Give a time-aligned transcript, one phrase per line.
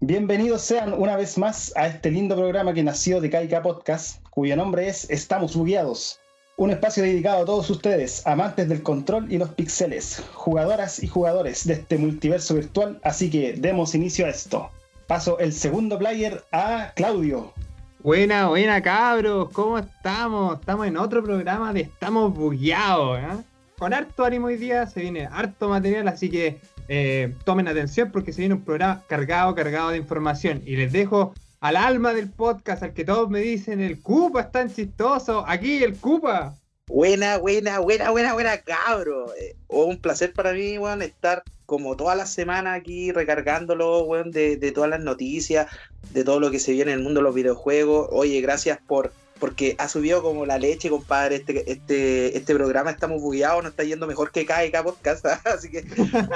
[0.00, 4.54] Bienvenidos sean una vez más a este lindo programa que nació de Kaika Podcast, cuyo
[4.54, 6.20] nombre es Estamos Bugueados.
[6.58, 11.66] Un espacio dedicado a todos ustedes, amantes del control y los pixeles, jugadoras y jugadores
[11.66, 14.70] de este multiverso virtual, así que demos inicio a esto.
[15.06, 17.54] Paso el segundo player a Claudio.
[18.00, 20.60] Buena, buena cabros, ¿cómo estamos?
[20.60, 23.44] Estamos en otro programa de Estamos Bugueados, ¿eh?
[23.78, 28.32] Con harto ánimo hoy día, se viene harto material, así que eh, tomen atención porque
[28.32, 30.62] se viene un programa cargado, cargado de información.
[30.64, 34.52] Y les dejo al alma del podcast, al que todos me dicen, el Cupa es
[34.52, 35.44] tan chistoso.
[35.46, 36.54] Aquí, el Cupa.
[36.88, 39.34] Buena, buena, buena, buena, buena, cabro.
[39.34, 44.56] Eh, un placer para mí, weón, estar como toda la semana aquí recargándolo, weón, de,
[44.56, 45.66] de todas las noticias,
[46.12, 48.08] de todo lo que se viene en el mundo de los videojuegos.
[48.12, 51.36] Oye, gracias por porque ha subido como la leche, compadre.
[51.36, 55.84] Este, este, este programa estamos bugueados, nos está yendo mejor que KK Podcast, así que,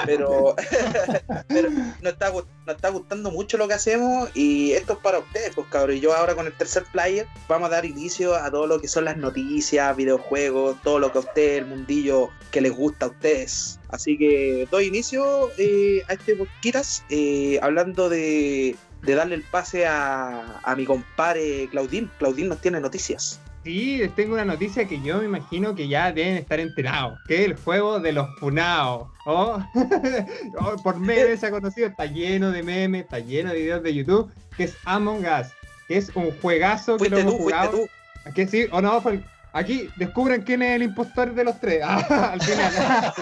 [0.06, 0.54] pero,
[1.48, 5.52] pero nos, está, nos está gustando mucho lo que hacemos y esto es para ustedes,
[5.54, 5.96] pues cabrón.
[5.96, 8.88] Y yo ahora con el tercer player vamos a dar inicio a todo lo que
[8.88, 13.08] son las noticias, videojuegos, todo lo que a ustedes, el mundillo que les gusta a
[13.10, 13.78] ustedes.
[13.88, 19.86] Así que doy inicio eh, a este podcast eh, hablando de de darle el pase
[19.86, 22.10] a, a mi compadre Claudín.
[22.18, 23.40] Claudín nos tiene noticias.
[23.64, 27.42] Sí, les tengo una noticia que yo me imagino que ya deben estar enterados, que
[27.42, 29.08] es el juego de los funados.
[29.26, 29.62] Oh,
[30.60, 33.94] oh, por memes se ha conocido, está lleno de memes, está lleno de videos de
[33.94, 35.48] YouTube, que es Among Us,
[35.88, 37.72] que es un juegazo que lo hemos jugado.
[37.72, 37.88] Tú.
[38.34, 38.66] ¿Qué sí?
[38.72, 38.98] ¿O no?
[39.02, 41.82] Fue Aquí descubren quién es el impostor de los tres.
[41.90, 43.12] Ah, al final.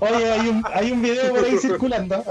[0.00, 2.24] Oye, hay un, hay un video por ahí circulando.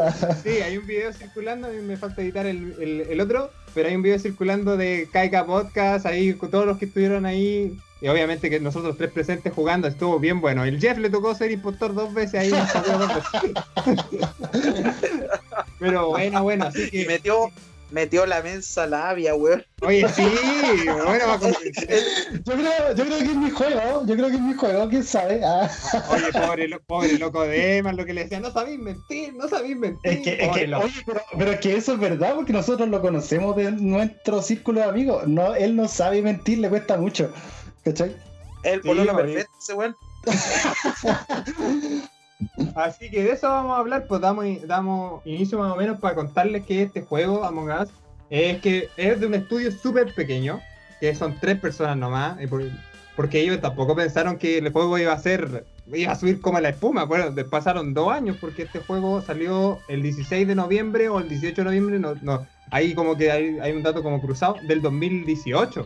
[0.44, 1.68] sí, hay un video circulando.
[1.68, 3.52] A mí me falta editar el, el, otro.
[3.74, 6.06] Pero hay un video circulando de Kaika Podcast.
[6.06, 7.78] Ahí con todos los que estuvieron ahí.
[8.00, 10.64] Y obviamente que nosotros tres presentes jugando estuvo bien bueno.
[10.64, 12.52] El Jeff le tocó ser impostor dos veces ahí.
[15.80, 16.66] pero bueno, bueno.
[16.66, 17.02] Así que.
[17.02, 17.52] Y metió
[17.92, 19.64] metió la mensa labia, weón.
[19.82, 20.24] Oye, sí,
[20.86, 21.26] bueno,
[22.46, 25.04] yo, creo, yo creo que es mi juego, yo creo que es mi juego, quién
[25.04, 25.42] sabe.
[25.44, 25.70] Ah.
[26.10, 29.78] Oye, pobre, pobre loco de Eman, lo que le decía, no sabéis mentir, no sabéis
[29.78, 30.12] mentir.
[30.12, 33.02] Es que, es que oye, pero, pero, es que eso es verdad, porque nosotros lo
[33.02, 35.28] conocemos de nuestro círculo de amigos.
[35.28, 37.32] No, él no sabe mentir, le cuesta mucho.
[37.84, 38.16] ¿Cachai?
[38.64, 39.96] El pololo perfecto, ese weón.
[42.76, 46.16] Así que de eso vamos a hablar, pues damos, damos inicio más o menos para
[46.16, 47.90] contarles que este juego, Among Us,
[48.30, 50.60] es que es de un estudio súper pequeño,
[51.00, 52.38] que son tres personas nomás,
[53.16, 56.70] porque ellos tampoco pensaron que el juego iba a ser, iba a subir como la
[56.70, 61.30] espuma, bueno, pasaron dos años porque este juego salió el 16 de noviembre o el
[61.30, 64.82] 18 de noviembre, no, no, ahí como que hay, hay un dato como cruzado, del
[64.82, 65.86] 2018.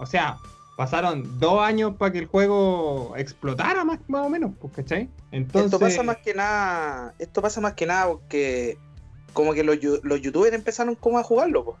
[0.00, 0.38] O sea,
[0.78, 5.08] pasaron dos años para que el juego explotara más, más o menos, pues, ¿cachai?
[5.32, 5.72] Entonces...
[5.72, 8.78] Esto pasa más que nada, esto pasa más que nada porque
[9.32, 11.78] como que los, los youtubers empezaron como a jugarlo, pues.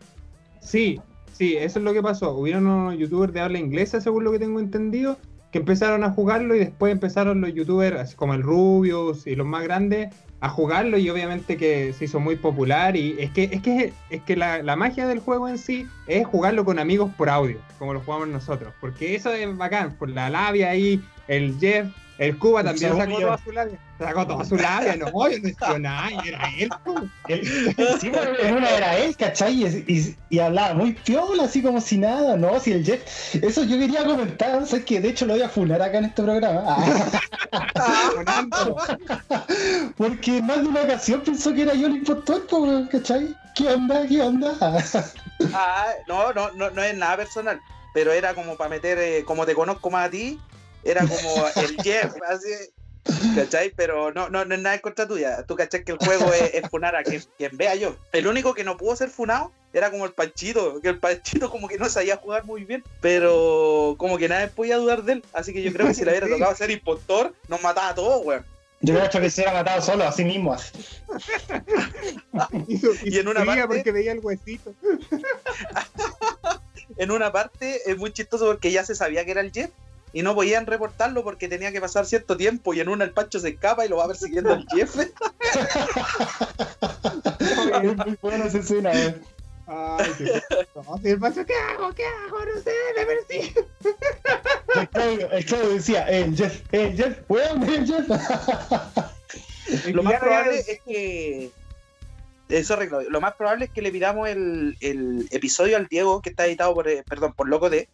[0.60, 1.00] Sí,
[1.32, 2.32] sí, eso es lo que pasó.
[2.32, 5.16] Hubieron unos youtubers de habla inglesa, según lo que tengo entendido,
[5.52, 9.46] que empezaron a jugarlo y después empezaron los youtubers, así como el Rubius y los
[9.46, 13.60] más grandes, a jugarlo y obviamente que se hizo muy popular y es que es
[13.60, 17.28] que es que la, la, magia del juego en sí es jugarlo con amigos por
[17.28, 21.88] audio, como lo jugamos nosotros, porque eso es bacán, por la labia ahí, el Jeff
[22.18, 23.78] el Cuba también sacó toda su labia.
[23.96, 26.68] Sacó toda su labia, no, yo no hizo nada, era él.
[28.00, 29.84] Sí, pero en una era él, ¿cachai?
[29.86, 32.58] Y, y, hablaba muy piola, así como si nada, ¿no?
[32.58, 33.36] Si el Jeff.
[33.36, 34.84] Eso yo quería comentar, ¿sabes?
[34.84, 36.76] Que de hecho lo voy a funar acá en este programa.
[39.96, 42.48] Porque más de una ocasión pensó que era yo el impostor,
[42.90, 43.32] ¿cachai?
[43.54, 44.04] ¿Qué onda?
[44.08, 44.56] ¿Qué onda?
[45.54, 47.60] ah, no, no, no, no es nada personal,
[47.94, 50.40] pero era como para meter, eh, como te conozco más a ti
[50.84, 52.48] era como el Jeff, así.
[53.34, 53.72] ¿Cachai?
[53.74, 55.42] Pero no, no, no es nada en contra tuya.
[55.44, 57.22] Tú cachai que el juego es, funar a quien,
[57.52, 57.96] vea yo.
[58.12, 61.68] El único que no pudo ser funado era como el Panchito, que el Panchito como
[61.68, 65.24] que no sabía jugar muy bien, pero como que nadie podía dudar de él.
[65.32, 68.24] Así que yo creo que si le hubiera tocado ser impostor, nos mataba a todos,
[68.24, 68.44] weón.
[68.80, 70.56] Yo creo que se hubiera matado solo, así mismo.
[73.04, 73.66] y, en una parte.
[73.66, 74.72] porque veía el huesito.
[76.96, 79.70] en una parte es muy chistoso porque ya se sabía que era el Jeff
[80.12, 83.38] y no podían reportarlo porque tenía que pasar cierto tiempo y en una el Pancho
[83.40, 85.12] se escapa y lo va persiguiendo el jefe.
[87.82, 89.20] es muy buena esa escena, eh.
[89.66, 90.42] Ay, qué
[91.10, 91.92] el Pancho, ¿qué hago?
[91.92, 92.38] ¿Qué hago?
[92.44, 93.66] No sé, me persigue.
[94.74, 94.88] El
[95.44, 98.08] Claudio, decía, el Jeff, el Jeff, weón, el Jeff.
[99.92, 101.50] Lo más probable es que
[102.48, 103.02] eso arreglo.
[103.02, 106.74] Lo más probable es que le pidamos el, el, episodio al Diego que está editado
[106.74, 107.88] por, eh, perdón, por Loco D.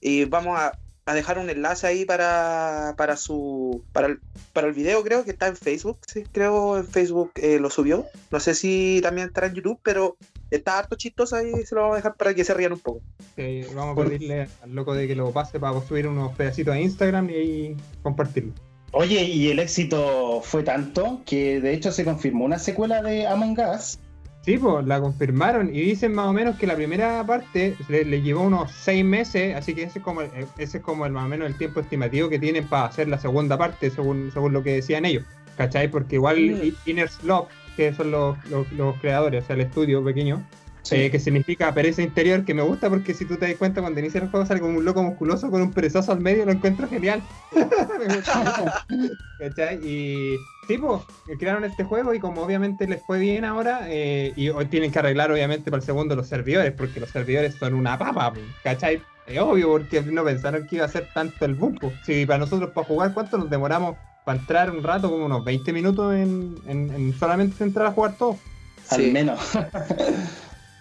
[0.00, 0.78] Y vamos a,
[1.08, 4.20] a dejar un enlace ahí para, para su para el,
[4.52, 8.06] para el video creo que está en Facebook sí creo en Facebook eh, lo subió
[8.30, 10.16] no sé si también estará en YouTube pero
[10.50, 13.00] está harto chistoso ahí se lo vamos a dejar para que se rían un poco
[13.38, 16.80] Sí, vamos a pedirle al loco de que lo pase para subir unos pedacitos a
[16.80, 18.52] Instagram y ahí compartirlo.
[18.90, 23.56] Oye, y el éxito fue tanto que de hecho se confirmó una secuela de Among
[23.60, 24.00] Us.
[24.42, 28.22] Sí, pues la confirmaron y dicen más o menos que la primera parte le, le
[28.22, 31.26] llevó unos seis meses, así que ese es como el, ese es como el más
[31.26, 34.62] o menos el tiempo estimativo que tienen para hacer la segunda parte, según, según lo
[34.62, 35.24] que decían ellos.
[35.58, 35.90] ¿Cachai?
[35.90, 36.72] Porque igual.
[36.86, 40.42] Inner Slope, que son los, los, los creadores, o sea, el estudio pequeño,
[40.82, 40.94] Sí.
[40.94, 44.00] eh, que significa pereza interior, que me gusta porque si tú te das cuenta cuando
[44.00, 46.88] inicia el juego sale como un loco musculoso con un perezoso al medio, lo encuentro
[46.88, 47.20] genial.
[47.52, 48.86] Me gusta.
[49.38, 49.76] ¿Cachai?
[49.86, 50.36] Y
[50.68, 51.04] tipo,
[51.40, 55.00] crearon este juego y como obviamente les fue bien ahora, eh, y hoy tienen que
[55.00, 58.32] arreglar obviamente para el segundo los servidores, porque los servidores son una papa,
[58.62, 59.02] ¿cachai?
[59.26, 61.78] Es obvio, porque no pensaron que iba a ser tanto el boom.
[62.04, 65.10] Si para nosotros para jugar, ¿cuánto nos demoramos para entrar un rato?
[65.10, 68.38] Como unos 20 minutos en, en- en solamente entrar a jugar todo.
[68.90, 69.10] Al Sí.
[69.10, 69.40] menos.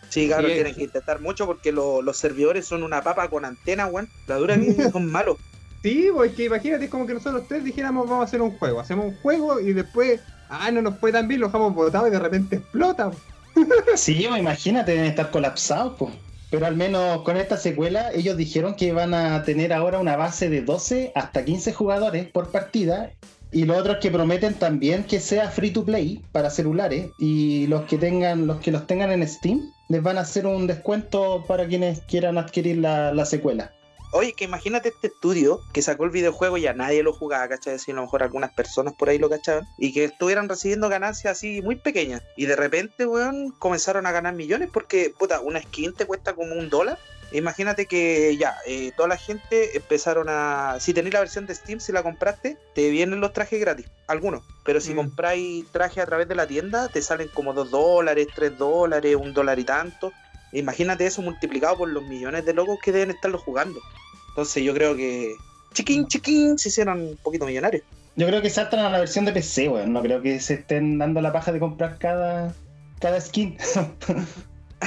[0.10, 0.80] Sí, claro, Sí, tienen sí.
[0.80, 4.08] que intentar mucho porque lo- los servidores son una papa con antena, weón.
[4.28, 5.38] La dura que son malos.
[5.84, 8.80] Sí, pues que imagínate, es como que nosotros tres dijéramos vamos a hacer un juego,
[8.80, 12.12] hacemos un juego y después, ah, no nos fue tan bien, lo dejamos botado y
[12.12, 13.12] de repente explota.
[13.96, 16.14] Sí, pues, imagínate, deben estar colapsados, pues.
[16.50, 20.50] Pero al menos con esta secuela, ellos dijeron que van a tener ahora una base
[20.50, 23.12] de 12 hasta 15 jugadores por partida.
[23.52, 27.10] Y los otros que prometen también que sea free to play para celulares.
[27.18, 30.68] Y los que tengan, los que los tengan en Steam, les van a hacer un
[30.68, 33.72] descuento para quienes quieran adquirir la, la secuela.
[34.12, 37.76] Oye, que imagínate este estudio que sacó el videojuego y ya nadie lo jugaba, ¿cachai?
[37.76, 39.68] Así a lo mejor algunas personas por ahí lo cachaban.
[39.78, 42.22] Y que estuvieran recibiendo ganancias así muy pequeñas.
[42.36, 46.54] Y de repente, weón, comenzaron a ganar millones porque, puta, una skin te cuesta como
[46.56, 46.98] un dólar.
[47.32, 50.78] Imagínate que ya, eh, toda la gente empezaron a...
[50.80, 54.44] Si tenéis la versión de Steam, si la compraste, te vienen los trajes gratis, algunos.
[54.64, 54.96] Pero si Mm.
[54.96, 59.34] compráis trajes a través de la tienda, te salen como 2 dólares, 3 dólares, un
[59.34, 60.14] dólar y tanto.
[60.52, 63.82] Imagínate eso multiplicado por los millones de locos que deben estarlo jugando.
[64.30, 65.36] Entonces yo creo que
[65.74, 67.84] chiquín, chiquín, se hicieron un poquito millonarios.
[68.16, 69.94] Yo creo que saltan a la versión de PC, weón.
[69.94, 72.54] No creo que se estén dando la paja de comprar cada,
[73.00, 73.58] cada skin.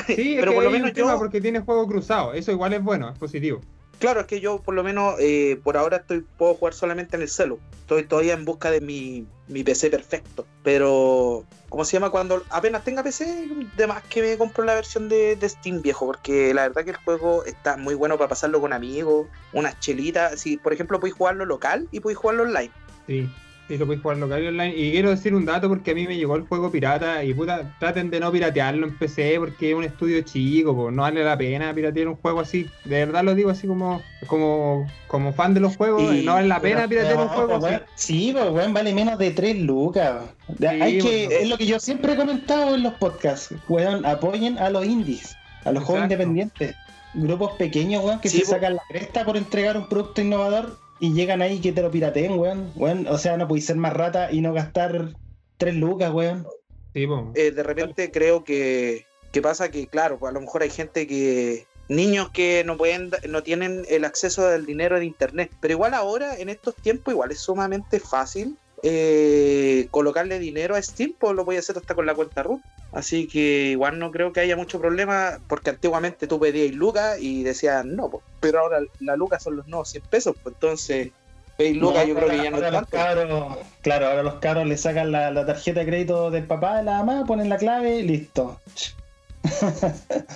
[0.06, 2.82] Sí, es Pero que por lo menos yo- porque tiene juego cruzado, eso igual es
[2.82, 3.60] bueno, es positivo.
[3.98, 7.22] Claro, es que yo por lo menos eh, por ahora estoy puedo jugar solamente en
[7.22, 7.58] el celu.
[7.80, 10.46] Estoy todavía en busca de mi, mi PC perfecto.
[10.62, 12.10] Pero, ¿cómo se llama?
[12.10, 16.04] Cuando apenas tenga PC, de más que me compro la versión de, de Steam viejo.
[16.04, 20.38] Porque la verdad que el juego está muy bueno para pasarlo con amigos, unas chelitas.
[20.38, 22.70] Si, por ejemplo, podéis jugarlo local y podéis jugarlo online.
[23.06, 23.30] Sí,
[23.70, 24.74] sí, lo puedes jugar local y online.
[24.76, 27.76] Y quiero decir un dato porque a mí me llegó el juego pirata y puta,
[27.78, 31.38] traten de no piratearlo en PC porque es un estudio chico, po, no vale la
[31.38, 32.68] pena piratear un juego así.
[32.84, 36.48] De verdad lo digo así como como, como fan de los juegos, Y- no vale
[36.48, 37.84] la pena piratear un juego pues, así.
[37.94, 40.22] Sí, pues weón, vale menos de 3 lucas.
[40.68, 43.54] Hay que, pues, es lo que yo siempre he comentado en los podcasts.
[43.68, 46.74] Weón, apoyen a los indies, a los juegos independientes.
[47.14, 48.50] Grupos pequeños, weón, que Sí, se po.
[48.52, 52.38] sacan la cresta por entregar un producto innovador y llegan ahí que te lo pirateen,
[52.38, 52.70] weón.
[52.76, 55.14] weón o sea, no podéis ser más rata y no gastar
[55.56, 56.46] 3 lucas, weón.
[56.94, 57.06] Sí.
[57.34, 61.06] Eh, de repente creo que, que pasa que, claro, pues a lo mejor hay gente
[61.06, 61.66] que.
[61.88, 65.50] Niños que no pueden, no tienen el acceso al dinero de internet.
[65.60, 71.14] Pero igual ahora, en estos tiempos, igual es sumamente fácil eh, colocarle dinero a Steam,
[71.18, 72.60] pues lo voy a hacer hasta con la cuenta root.
[72.92, 77.44] Así que igual no creo que haya mucho problema, porque antiguamente tú pedías lucas y
[77.44, 78.24] decían no, pues.
[78.40, 81.10] pero ahora la lucas son los nuevos 100 pesos, pues entonces
[81.56, 82.88] pedís lucas No, yo creo que ya no es tanto.
[82.96, 86.82] cabros- Claro, ahora los cabros le sacan la, la tarjeta de crédito del papá, de
[86.84, 88.58] la mamá, ponen la clave y listo.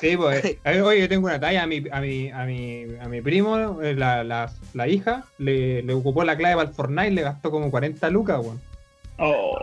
[0.00, 3.08] Sí, pues, eh, oye, yo tengo una talla a mi, a mi, a mi, a
[3.08, 7.11] mi primo, eh, la, la, la hija, le, le ocupó la clave para el Fortnite,
[7.11, 8.61] le gastó como 40 lucas, weón.
[9.18, 9.56] Oh.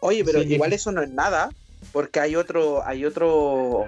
[0.00, 0.54] Oye, pero Sí.
[0.54, 1.50] igual eso no es nada,
[1.92, 3.86] porque hay otro, hay otro,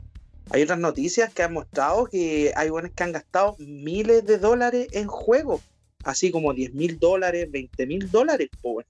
[0.50, 4.88] hay otras noticias que han mostrado que hay buenos que han gastado miles de dólares
[4.92, 5.60] en juegos,
[6.04, 8.84] así como 10 mil dólares, 20 mil dólares, weón.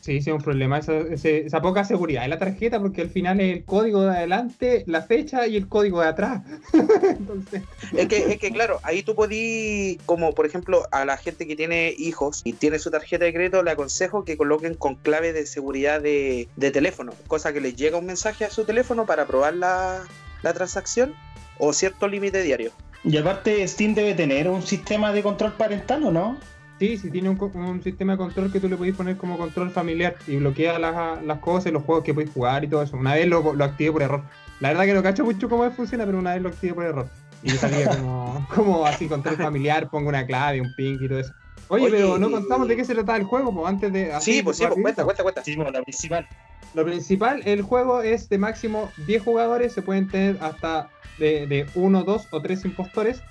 [0.00, 3.40] Sí, sí, es un problema, esa, esa poca seguridad en la tarjeta, porque al final
[3.40, 6.42] es el código de adelante, la fecha y el código de atrás.
[6.72, 7.62] Entonces,
[7.92, 11.56] Es que, es que claro, ahí tú podí, como por ejemplo, a la gente que
[11.56, 15.44] tiene hijos y tiene su tarjeta de crédito, le aconsejo que coloquen con clave de
[15.46, 19.54] seguridad de, de teléfono, cosa que les llega un mensaje a su teléfono para probar
[19.54, 20.04] la,
[20.42, 21.14] la transacción
[21.58, 22.70] o cierto límite diario.
[23.04, 26.38] Y aparte, Steam debe tener un sistema de control parental, ¿o no?
[26.78, 29.36] Sí, sí tiene un, co- un sistema de control que tú le podés poner como
[29.38, 32.82] control familiar y bloquea las, las cosas y los juegos que podéis jugar y todo
[32.82, 32.96] eso.
[32.96, 34.22] Una vez lo, lo activé por error.
[34.60, 37.08] La verdad que no cacho mucho cómo funciona, pero una vez lo activé por error.
[37.42, 41.32] Y salía como, como así control familiar, pongo una clave, un ping y todo eso.
[41.68, 44.12] Oye, Oye, pero no contamos de qué se trataba el juego, pues antes de.
[44.12, 45.44] así, Sí, pues sí, pues cuenta, cuenta, cuenta.
[45.44, 46.26] Sí, bueno, la principal.
[46.74, 51.66] Lo principal, el juego es de máximo 10 jugadores, se pueden tener hasta de, de
[51.74, 53.22] 1, 2 o 3 impostores.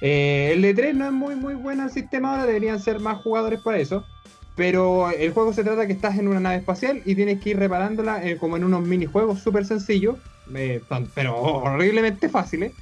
[0.00, 3.18] Eh, el de 3 no es muy muy bueno el sistema ahora, deberían ser más
[3.22, 4.04] jugadores para eso.
[4.54, 7.58] Pero el juego se trata que estás en una nave espacial y tienes que ir
[7.58, 10.16] reparándola eh, como en unos minijuegos súper sencillos,
[10.54, 10.82] eh,
[11.14, 12.72] pero horriblemente fáciles.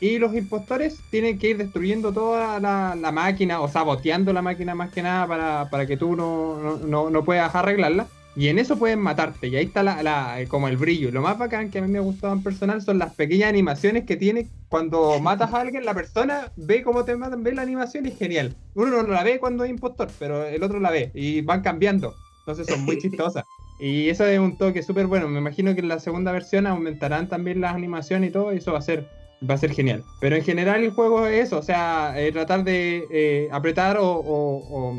[0.00, 4.74] Y los impostores tienen que ir destruyendo toda la, la máquina o saboteando la máquina
[4.74, 8.06] más que nada para, para que tú no, no, no- no puedas arreglarla.
[8.36, 9.48] Y en eso pueden matarte.
[9.48, 11.10] Y ahí está la, la- como el brillo.
[11.10, 14.04] Lo más bacán que a mí me ha gustado en personal son las pequeñas animaciones
[14.04, 15.84] que tiene cuando matas a alguien.
[15.84, 18.54] La persona ve cómo te matan, ve la animación y es genial.
[18.74, 21.10] Uno no la ve cuando es impostor, pero el otro la ve.
[21.14, 22.14] Y van cambiando.
[22.40, 23.44] Entonces son muy chistosas.
[23.78, 25.26] Y eso es un toque súper bueno.
[25.28, 28.52] Me imagino que en la segunda versión aumentarán también las animaciones y todo.
[28.52, 29.06] Y eso va a ser,
[29.48, 30.04] va a ser genial.
[30.20, 31.58] Pero en general el juego es eso.
[31.58, 34.94] O sea, eh, tratar de eh, apretar o- o- o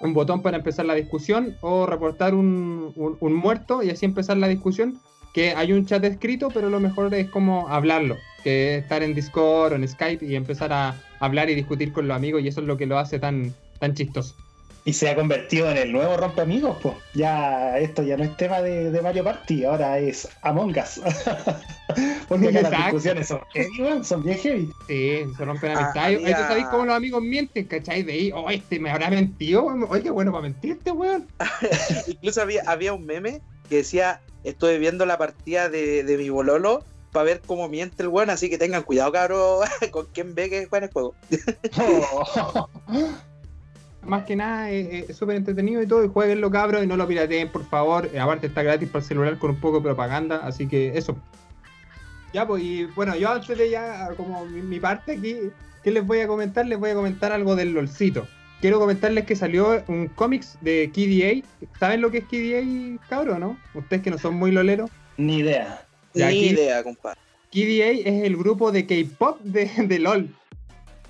[0.00, 4.36] un botón para empezar la discusión o reportar un, un- un muerto y así empezar
[4.38, 4.98] la discusión.
[5.32, 9.14] Que hay un chat escrito, pero lo mejor es como hablarlo, que es estar en
[9.14, 12.60] Discord o en Skype y empezar a hablar y discutir con los amigos y eso
[12.62, 14.34] es lo que lo hace tan, tan chistoso.
[14.84, 16.94] Y se ha convertido en el nuevo rompe amigos, pues.
[17.14, 21.00] Ya esto ya no es tema de, de Mario Party, ahora es Among Us.
[22.28, 24.70] Porque acá las discusiones son heavy, weón, son bien heavy.
[24.86, 26.18] Sí, se rompen Ah, amistades.
[26.18, 28.02] Ahí había- tú sabes cómo los amigos mienten, ¿cachai?
[28.04, 29.64] De ahí, oh, este me habrá mentido.
[29.64, 31.26] Oye, qué bueno para mentirte, weón.
[32.06, 36.84] Incluso había, había un meme que decía, estoy viendo la partida de, de mi bololo
[37.12, 40.66] para ver cómo miente el weón, así que tengan cuidado, cabros, con quién ve que
[40.66, 41.14] juega en el juego.
[44.04, 46.04] Más que nada es es súper entretenido y todo.
[46.04, 48.08] Y jueguenlo, cabros, y no lo pirateen, por favor.
[48.12, 50.38] Eh, Aparte está gratis para el celular con un poco de propaganda.
[50.44, 51.16] Así que eso.
[52.32, 55.36] Ya, pues, y bueno, yo antes de ya, como mi, mi parte aquí,
[55.82, 56.64] ¿qué les voy a comentar?
[56.66, 58.26] Les voy a comentar algo del LOLcito.
[58.60, 61.68] Quiero comentarles que salió un cómics de KDA.
[61.78, 63.58] ¿Saben lo que es KDA, cabros, no?
[63.74, 64.90] Ustedes que no son muy loleros.
[65.16, 65.84] Ni idea.
[66.14, 67.18] Ya, Ni aquí- idea, compadre.
[67.50, 70.28] KDA es el grupo de K-pop de, de LOL.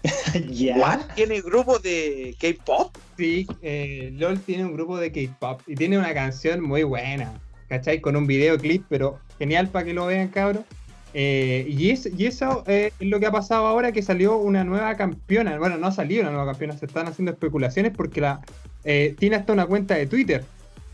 [0.50, 0.76] ya.
[0.76, 1.00] ¿What?
[1.14, 2.97] ¿Tiene grupo de K-pop?
[3.16, 7.33] Sí, eh, LOL tiene un grupo de K-pop y tiene una canción muy buena,
[7.69, 8.00] ¿cachai?
[8.00, 10.64] Con un videoclip, pero genial para que lo vean, cabros.
[11.12, 14.62] Eh, y, es- y eso eh, es lo que ha pasado ahora que salió una
[14.64, 15.59] nueva campeona.
[15.59, 18.40] Bueno, no ha salido una nueva campeona, se están haciendo especulaciones porque la
[18.85, 20.45] eh, tiene hasta una cuenta de Twitter,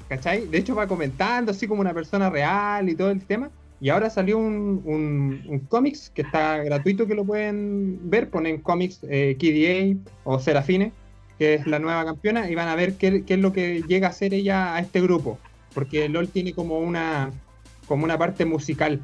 [0.08, 0.46] ¿cachai?
[0.46, 3.50] De hecho va comentando así como una persona real y todo el tema.
[3.80, 8.30] Y ahora salió un, un, un cómics que está gratuito que lo pueden ver.
[8.30, 10.92] Ponen cómics eh, KDA o Serafine,
[11.38, 14.08] que es la nueva campeona, y van a ver qué, qué es lo que llega
[14.08, 15.38] a hacer ella a este grupo.
[15.74, 17.30] Porque LOL tiene como una,
[17.86, 19.00] como una parte musical,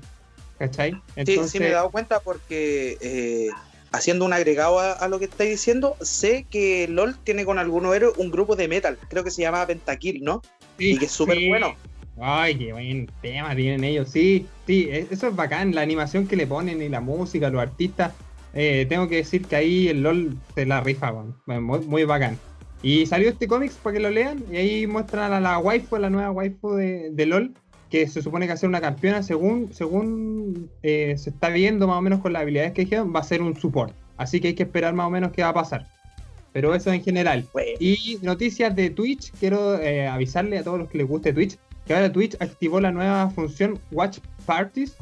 [0.58, 0.94] ¿cachai?
[1.26, 3.48] Sí, sí me he dado cuenta porque eh,
[3.90, 7.94] haciendo un agregado a, a lo que estáis diciendo, sé que LOL tiene con algunos
[7.94, 10.40] héroes un grupo de metal, creo que se llama Pentakill, ¿no?
[10.78, 11.48] sí, y que es súper sí.
[11.48, 11.74] bueno.
[12.20, 14.08] Ay, qué buen tema tienen ellos.
[14.10, 15.74] Sí, sí, e- eso es bacán.
[15.74, 18.12] La animación que le ponen y la música, los artistas.
[18.54, 21.34] eh, tengo que decir que ahí el LOL se la rifa, weón.
[21.64, 22.38] muy, muy bacán.
[22.82, 24.44] Y salió este cómics para que lo lean.
[24.52, 27.54] Y ahí muestran a la waifu, la nueva waifu de, de LOL.
[27.90, 29.22] Que se supone que va a ser una campeona.
[29.22, 33.20] Según, según eh, se está viendo más o menos con las habilidades que dijeron, va
[33.20, 33.94] a ser un support.
[34.18, 35.86] Así que hay que esperar más o menos qué va a pasar.
[36.52, 37.46] Pero eso en general.
[37.80, 41.94] Y noticias de Twitch, quiero eh, avisarle a todos los que les guste Twitch que
[41.94, 44.94] ahora Twitch activó la nueva función Watch Parties,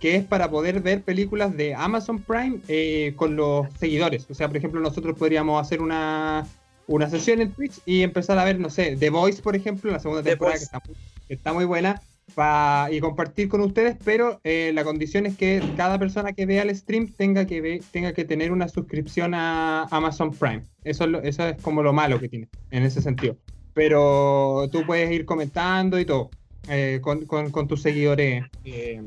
[0.00, 4.26] que es para poder ver películas de Amazon Prime eh, con los seguidores.
[4.30, 6.46] O sea, por ejemplo, nosotros podríamos hacer una,
[6.86, 9.98] una sesión en Twitch y empezar a ver, no sé, The Voice, por ejemplo, la
[9.98, 10.96] segunda temporada que está, muy-
[11.28, 12.00] que está muy buena.
[12.34, 16.62] pa- y compartir con ustedes, pero eh, la condición es que cada persona que vea
[16.62, 20.62] el stream tenga que, ve- tenga que tener una suscripción a Amazon Prime.
[20.84, 23.38] Eso es, lo- eso es como lo malo que tiene en ese sentido.
[23.78, 26.30] Pero tú puedes ir comentando y todo
[26.68, 29.00] eh, con, con- con tus seguidores eh,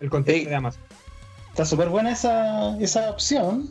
[0.00, 0.50] el contenido Ey.
[0.50, 0.82] de Amazon.
[1.50, 3.68] está súper buena esa, esa opción.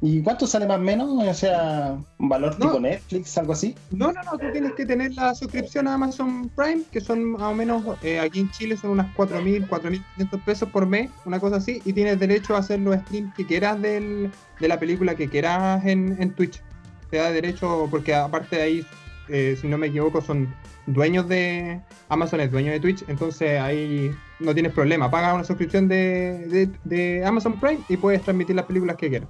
[0.00, 1.10] ¿Y cuánto sale más o menos?
[1.22, 2.68] O sea, un valor No.
[2.68, 3.74] tipo Netflix, algo así.
[3.90, 7.42] No, no, no, tú tienes que tener la suscripción a Amazon Prime, que son más
[7.42, 11.56] o menos, eh, aquí en Chile son unas 4.000, 4.500 pesos por mes, una cosa
[11.56, 15.28] así, y tienes derecho a hacer los streams que quieras del, de la película que
[15.28, 16.62] quieras en, en Twitch.
[17.10, 18.86] Te da derecho, porque aparte de ahí,
[19.30, 20.54] eh, si no me equivoco, son
[20.86, 25.10] dueños de Amazon, es dueño de Twitch, entonces ahí no tienes problema.
[25.10, 29.28] Pagas una suscripción de, de, Amazon Prime y puedes transmitir las películas que quieras.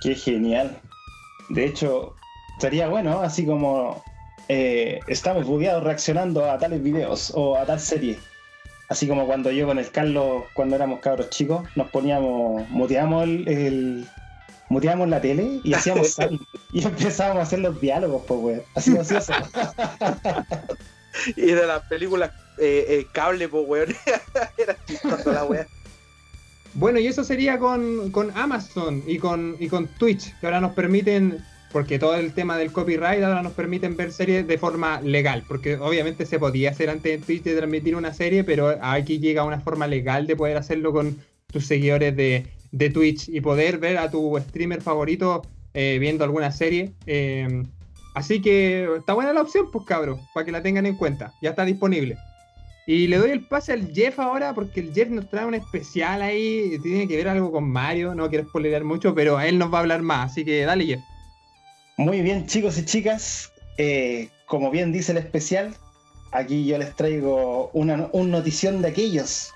[0.00, 0.76] Qué genial.
[1.50, 2.14] De hecho,
[2.58, 4.02] sería bueno, así como
[4.48, 8.18] eh, estamos bugueados reaccionando a tales videos o a tal serie.
[8.88, 14.06] Así como cuando yo con el Carlos, cuando éramos cabros chicos, nos poníamos, muteamos el-
[14.74, 16.38] muteábamos la tele y hacíamos sal,
[16.72, 18.62] y empezábamos a hacer los diálogos, pues, weón.
[18.74, 19.32] Así gracioso.
[21.36, 23.94] Y de las películas eh, eh, cable, pues, weón.
[24.58, 25.66] Era chistoso la weá.
[26.74, 30.72] Bueno, y eso sería con, con Amazon y con, y con Twitch, que ahora nos
[30.72, 31.38] permiten,
[31.70, 35.76] porque todo el tema del copyright ahora nos permiten ver series de forma legal, porque
[35.76, 39.60] obviamente se podía hacer antes en Twitch de transmitir una serie, pero aquí llega una
[39.60, 41.16] forma legal de poder hacerlo con
[41.52, 45.42] tus seguidores de, de Twitch y poder ver a tu streamer favorito
[45.74, 46.92] eh, viendo alguna serie.
[47.06, 47.62] Eh,
[48.14, 51.32] así que está buena la opción, pues cabros, para que la tengan en cuenta.
[51.40, 52.16] Ya está disponible.
[52.86, 56.20] Y le doy el pase al Jeff ahora, porque el Jeff nos trae un especial
[56.20, 56.78] ahí.
[56.82, 58.14] Tiene que ver algo con Mario.
[58.14, 60.32] No quiero spoilerar mucho, pero él nos va a hablar más.
[60.32, 61.00] Así que dale, Jeff.
[61.96, 63.52] Muy bien, chicos y chicas.
[63.78, 65.74] Eh, como bien dice el especial,
[66.34, 69.52] aquí yo les traigo una, un notición de aquellos.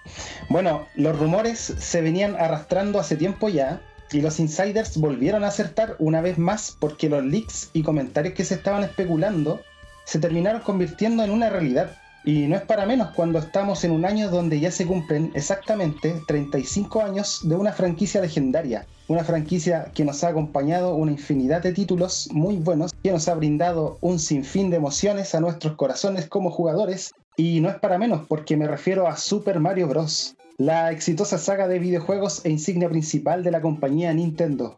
[0.48, 3.82] Bueno, los rumores se venían arrastrando hace tiempo ya.
[4.10, 8.44] Y los insiders volvieron a acertar una vez más porque los leaks y comentarios que
[8.44, 9.60] se estaban especulando
[10.04, 11.94] se terminaron convirtiendo en una realidad.
[12.24, 16.20] Y no es para menos cuando estamos en un año donde ya se cumplen exactamente
[16.26, 21.72] 35 años de una franquicia legendaria, una franquicia que nos ha acompañado una infinidad de
[21.72, 26.50] títulos muy buenos, que nos ha brindado un sinfín de emociones a nuestros corazones como
[26.50, 31.38] jugadores, y no es para menos porque me refiero a Super Mario Bros., la exitosa
[31.38, 34.76] saga de videojuegos e insignia principal de la compañía Nintendo.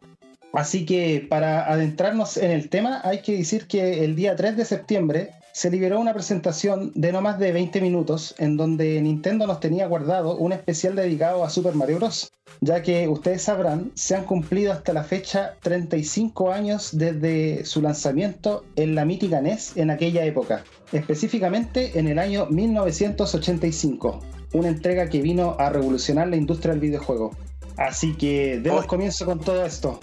[0.52, 4.64] Así que para adentrarnos en el tema hay que decir que el día 3 de
[4.64, 9.61] septiembre se liberó una presentación de no más de 20 minutos en donde Nintendo nos
[9.61, 12.33] tenía guardado un especial dedicado a Super Mario Bros.
[12.61, 18.64] Ya que ustedes sabrán, se han cumplido hasta la fecha 35 años desde su lanzamiento
[18.76, 24.21] en la mítica NES en aquella época, específicamente en el año 1985,
[24.52, 27.30] una entrega que vino a revolucionar la industria del videojuego.
[27.76, 29.99] Así que demos comienzo con todo esto.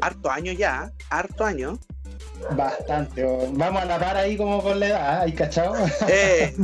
[0.00, 1.78] Harto año ya, harto año.
[2.56, 3.24] Bastante.
[3.24, 3.48] oh.
[3.52, 5.74] Vamos a la par ahí como con la edad, ¿hay cachado?
[6.08, 6.54] Eh,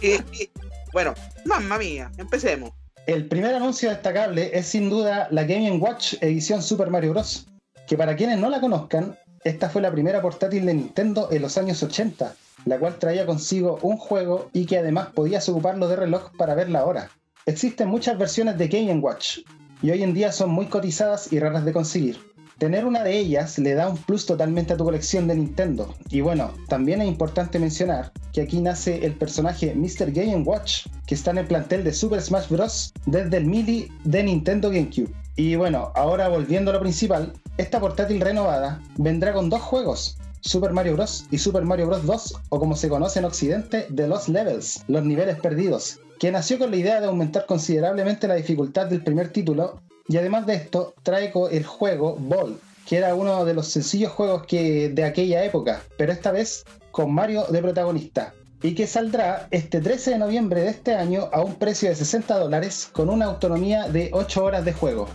[0.00, 0.50] sí.
[0.92, 1.14] Bueno,
[1.44, 2.70] mamma mía, empecemos.
[3.06, 7.46] El primer anuncio destacable es sin duda la Game Watch edición Super Mario Bros.
[7.86, 11.58] Que para quienes no la conozcan, esta fue la primera portátil de Nintendo en los
[11.58, 16.30] años 80, la cual traía consigo un juego y que además podías ocuparlo de reloj
[16.38, 17.10] para ver la hora.
[17.44, 19.40] Existen muchas versiones de Game Watch
[19.82, 22.18] y hoy en día son muy cotizadas y raras de conseguir.
[22.58, 25.92] Tener una de ellas le da un plus totalmente a tu colección de Nintendo.
[26.08, 30.12] Y bueno, también es importante mencionar que aquí nace el personaje Mr.
[30.12, 32.92] Game Watch, que está en el plantel de Super Smash Bros.
[33.06, 35.12] desde el Melee de Nintendo GameCube.
[35.36, 40.72] Y bueno, ahora volviendo a lo principal, esta portátil renovada vendrá con dos juegos, Super
[40.72, 41.26] Mario Bros.
[41.32, 42.06] y Super Mario Bros.
[42.06, 46.58] 2, o como se conoce en Occidente, The Lost Levels, los niveles perdidos, que nació
[46.58, 50.94] con la idea de aumentar considerablemente la dificultad del primer título, y además de esto,
[51.02, 55.82] trae el juego Ball, que era uno de los sencillos juegos que de aquella época,
[55.96, 60.70] pero esta vez con Mario de protagonista, y que saldrá este 13 de noviembre de
[60.70, 64.72] este año a un precio de 60 dólares con una autonomía de 8 horas de
[64.72, 65.08] juego.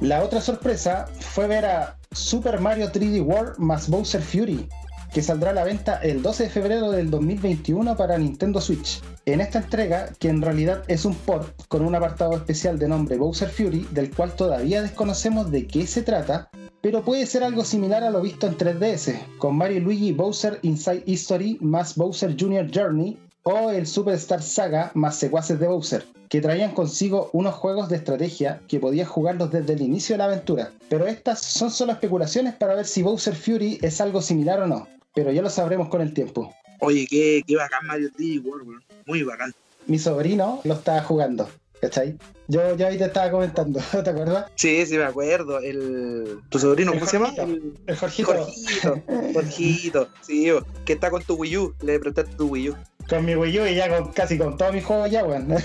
[0.00, 4.68] La otra sorpresa fue ver a Super Mario 3D World más Bowser Fury,
[5.12, 9.00] que saldrá a la venta el 12 de febrero del 2021 para Nintendo Switch.
[9.26, 13.16] En esta entrega, que en realidad es un port con un apartado especial de nombre
[13.16, 18.04] Bowser Fury, del cual todavía desconocemos de qué se trata, pero puede ser algo similar
[18.04, 22.70] a lo visto en 3DS, con Mario Luigi Bowser Inside History más Bowser Jr.
[22.72, 27.96] Journey o el Superstar Saga más secuaces de Bowser, que traían consigo unos juegos de
[27.96, 30.70] estrategia que podías jugarlos desde el inicio de la aventura.
[30.88, 34.86] Pero estas son solo especulaciones para ver si Bowser Fury es algo similar o no,
[35.14, 36.54] pero ya lo sabremos con el tiempo.
[36.80, 38.82] Oye, qué, qué bacán Mario 3D World.
[39.06, 39.52] Muy bacán.
[39.86, 41.48] Mi sobrino lo estaba jugando,
[41.80, 42.16] ¿cachai?
[42.48, 44.50] Yo, yo ahí te estaba comentando, ¿te acuerdas?
[44.54, 45.60] Sí, sí, me acuerdo.
[45.60, 46.40] El...
[46.48, 47.32] ¿Tu sobrino, El cómo se llama?
[47.36, 47.74] El...
[47.86, 49.02] El Jorgito, Jorgito.
[49.34, 50.08] Jorgito.
[50.22, 50.50] Sí,
[50.84, 51.74] que está con tu Wii U.
[51.82, 52.76] Le prestaste tu Wii U.
[53.08, 55.52] con mi Wii U y ya con, casi con todos mis juegos ya, weón.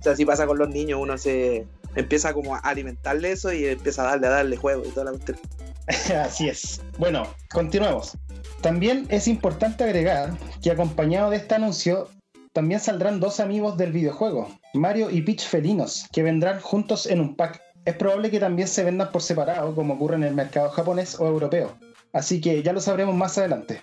[0.00, 1.00] O sea, así pasa con los niños.
[1.00, 4.90] Uno se empieza como a alimentarle eso y empieza a darle, a darle juego y
[4.90, 5.38] toda la cuestión.
[6.22, 6.80] Así es.
[6.98, 8.16] Bueno, continuemos.
[8.60, 12.08] También es importante agregar que acompañado de este anuncio
[12.54, 17.34] también saldrán dos amigos del videojuego, Mario y Peach felinos, que vendrán juntos en un
[17.34, 17.60] pack.
[17.84, 21.26] Es probable que también se vendan por separado, como ocurre en el mercado japonés o
[21.26, 21.76] europeo.
[22.12, 23.82] Así que ya lo sabremos más adelante.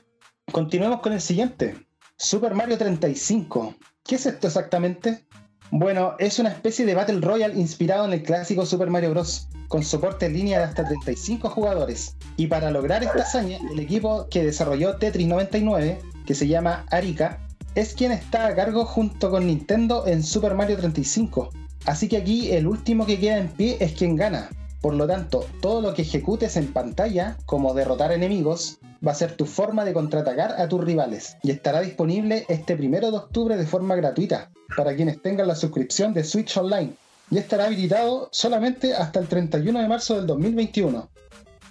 [0.54, 1.86] Continuemos con el siguiente.
[2.16, 3.76] Super Mario 35.
[4.06, 5.26] ¿Qué es esto exactamente?
[5.74, 9.84] Bueno, es una especie de Battle Royale inspirado en el clásico Super Mario Bros., con
[9.84, 12.18] soporte en línea de hasta 35 jugadores.
[12.36, 17.40] Y para lograr esta hazaña, el equipo que desarrolló Tetris 99, que se llama Arica,
[17.76, 21.52] es quien está a cargo junto con Nintendo en Super Mario 35.
[21.86, 24.50] Así que aquí el último que queda en pie es quien gana.
[24.82, 29.36] Por lo tanto, todo lo que ejecutes en pantalla, como derrotar enemigos, va a ser
[29.36, 33.68] tu forma de contraatacar a tus rivales y estará disponible este primero de octubre de
[33.68, 36.94] forma gratuita para quienes tengan la suscripción de Switch Online
[37.30, 41.10] y estará habilitado solamente hasta el 31 de marzo del 2021.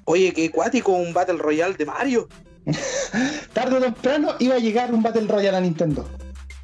[0.05, 2.29] Oye, qué cuático un Battle Royale de Mario.
[3.53, 6.09] Tarde o temprano iba a llegar un Battle Royale a Nintendo.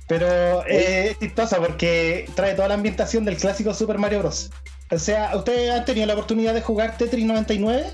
[0.09, 4.50] Pero eh, es chistosa porque trae toda la ambientación del clásico Super Mario Bros.
[4.90, 7.87] O sea, ¿ustedes han tenido la oportunidad de jugar Tetris 99?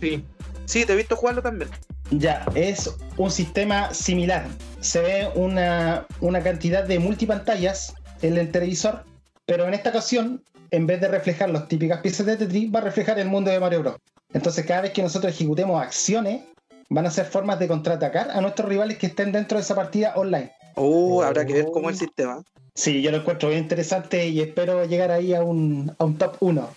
[0.00, 0.24] Sí.
[0.64, 1.70] Sí, te he visto jugarlo también.
[2.10, 4.46] Ya, es un sistema similar.
[4.80, 9.04] Se ve una, una cantidad de multipantallas en el televisor,
[9.46, 12.82] pero en esta ocasión, en vez de reflejar las típicas piezas de Tetris, va a
[12.82, 13.96] reflejar el mundo de Mario Bros.
[14.32, 16.42] Entonces, cada vez que nosotros ejecutemos acciones,
[16.88, 20.14] van a ser formas de contraatacar a nuestros rivales que estén dentro de esa partida
[20.16, 20.52] online.
[20.82, 22.42] Uh, habrá que ver cómo es el sistema.
[22.74, 26.36] Sí, yo lo encuentro bien interesante y espero llegar ahí a un, a un top
[26.40, 26.68] 1.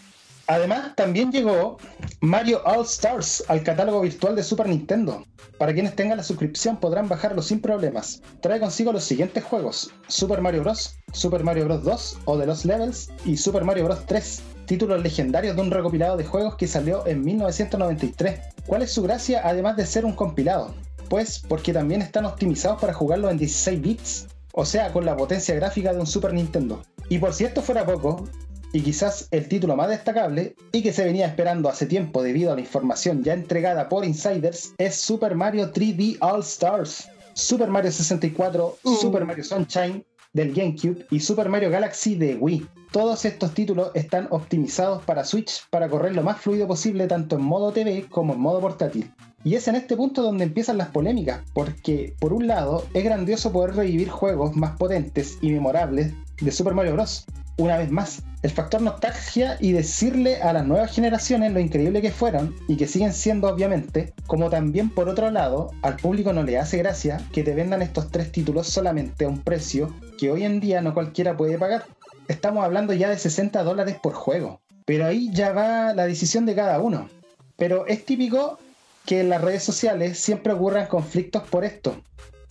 [0.47, 1.77] Además, también llegó
[2.19, 5.23] Mario All Stars al catálogo virtual de Super Nintendo.
[5.57, 8.21] Para quienes tengan la suscripción podrán bajarlo sin problemas.
[8.41, 11.83] Trae consigo los siguientes juegos: Super Mario Bros., Super Mario Bros.
[11.85, 14.05] 2 o The Lost Levels y Super Mario Bros.
[14.05, 18.39] 3, títulos legendarios de un recopilado de juegos que salió en 1993.
[18.65, 20.75] ¿Cuál es su gracia además de ser un compilado?
[21.13, 25.53] Pues porque también están optimizados para jugarlo en 16 bits, o sea, con la potencia
[25.53, 26.81] gráfica de un Super Nintendo.
[27.07, 28.27] Y por si esto fuera poco,
[28.71, 32.55] y quizás el título más destacable, y que se venía esperando hace tiempo debido a
[32.55, 38.79] la información ya entregada por insiders, es Super Mario 3D All Stars, Super Mario 64,
[38.99, 42.67] Super Mario Sunshine del GameCube y Super Mario Galaxy de Wii.
[42.91, 47.43] Todos estos títulos están optimizados para Switch para correr lo más fluido posible tanto en
[47.43, 49.11] modo TV como en modo portátil.
[49.43, 53.51] Y es en este punto donde empiezan las polémicas, porque por un lado es grandioso
[53.51, 57.25] poder revivir juegos más potentes y memorables de Super Mario Bros.
[57.57, 62.11] Una vez más, el factor nostalgia y decirle a las nuevas generaciones lo increíble que
[62.11, 66.57] fueron y que siguen siendo obviamente, como también por otro lado, al público no le
[66.57, 70.59] hace gracia que te vendan estos tres títulos solamente a un precio que hoy en
[70.59, 71.85] día no cualquiera puede pagar.
[72.27, 76.55] Estamos hablando ya de 60 dólares por juego, pero ahí ya va la decisión de
[76.55, 77.09] cada uno.
[77.55, 78.57] Pero es típico
[79.05, 82.01] que en las redes sociales siempre ocurran conflictos por esto.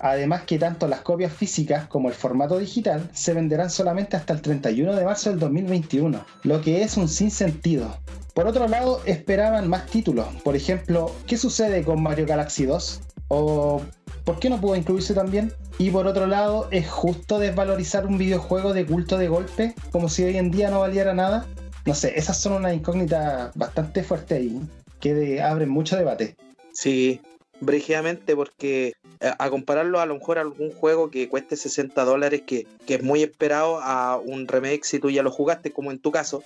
[0.02, 4.42] Además que tanto las copias físicas como el formato digital se venderán solamente hasta el
[4.42, 7.96] 31 de marzo del 2021, lo que es un sinsentido.
[8.34, 10.26] Por otro lado, esperaban más títulos.
[10.42, 13.00] Por ejemplo, ¿qué sucede con Mario Galaxy 2?
[13.28, 13.80] ¿O
[14.24, 15.52] por qué no pudo incluirse también?
[15.78, 20.24] Y por otro lado, ¿es justo desvalorizar un videojuego de culto de golpe como si
[20.24, 21.46] hoy en día no valiera nada?
[21.86, 24.60] No sé, esas son una incógnita bastante fuerte ahí,
[24.98, 26.36] que abren mucho debate.
[26.72, 27.20] Sí,
[27.62, 32.42] brígidamente, porque eh, a compararlo a lo mejor a algún juego que cueste 60 dólares,
[32.46, 35.98] que, que es muy esperado a un remake si tú ya lo jugaste, como en
[35.98, 36.42] tu caso,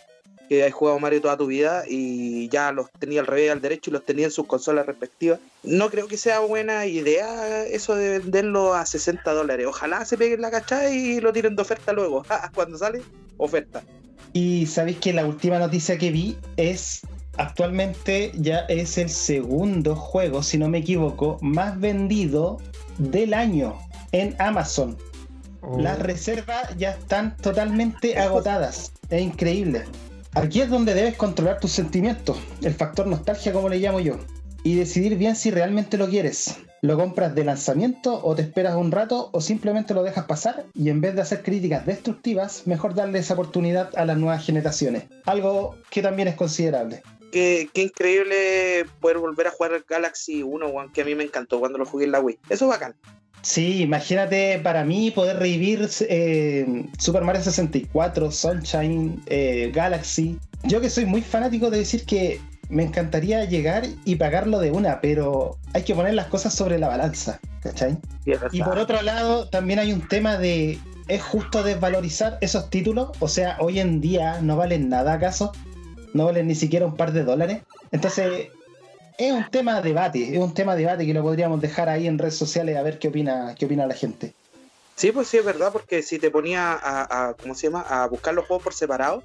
[0.48, 3.60] que has jugado Mario toda tu vida y ya los tenía al revés y al
[3.60, 5.40] derecho y los tenía en sus consolas respectivas.
[5.62, 9.66] No creo que sea buena idea eso de venderlo a 60 dólares.
[9.66, 12.24] Ojalá se peguen la cachada y lo tiren de oferta luego.
[12.54, 13.02] Cuando sale,
[13.38, 13.82] oferta.
[14.32, 17.00] Y sabéis que la última noticia que vi es
[17.38, 22.58] actualmente ya es el segundo juego, si no me equivoco, más vendido
[22.98, 23.78] del año
[24.12, 24.96] en Amazon.
[25.60, 25.78] Oh.
[25.78, 28.92] Las reservas ya están totalmente agotadas.
[29.10, 29.84] Es increíble.
[30.34, 34.18] Aquí es donde debes controlar tus sentimientos, el factor nostalgia como le llamo yo,
[34.62, 36.58] y decidir bien si realmente lo quieres.
[36.82, 40.90] ¿Lo compras de lanzamiento o te esperas un rato o simplemente lo dejas pasar y
[40.90, 45.04] en vez de hacer críticas destructivas, mejor darle esa oportunidad a las nuevas generaciones?
[45.24, 47.02] Algo que también es considerable.
[47.32, 51.58] Qué, qué increíble poder volver a jugar Galaxy 1, weón, que a mí me encantó
[51.58, 52.38] cuando lo jugué en la Wii.
[52.48, 52.94] Eso es bacán.
[53.46, 60.36] Sí, imagínate para mí poder revivir eh, Super Mario 64, Sunshine, eh, Galaxy.
[60.64, 65.00] Yo que soy muy fanático de decir que me encantaría llegar y pagarlo de una,
[65.00, 67.96] pero hay que poner las cosas sobre la balanza, ¿cachai?
[68.50, 73.10] Y por otro lado, también hay un tema de, ¿es justo desvalorizar esos títulos?
[73.20, 75.52] O sea, hoy en día no valen nada acaso,
[76.16, 77.62] no valen ni siquiera un par de dólares.
[77.92, 78.48] Entonces,
[79.18, 82.06] es un tema de debate, es un tema de debate que lo podríamos dejar ahí
[82.06, 84.34] en redes sociales a ver qué opina, qué opina la gente.
[84.94, 87.82] Sí, pues sí, es verdad, porque si te ponía a, ¿cómo se llama?
[87.82, 89.22] A buscar los juegos por separado,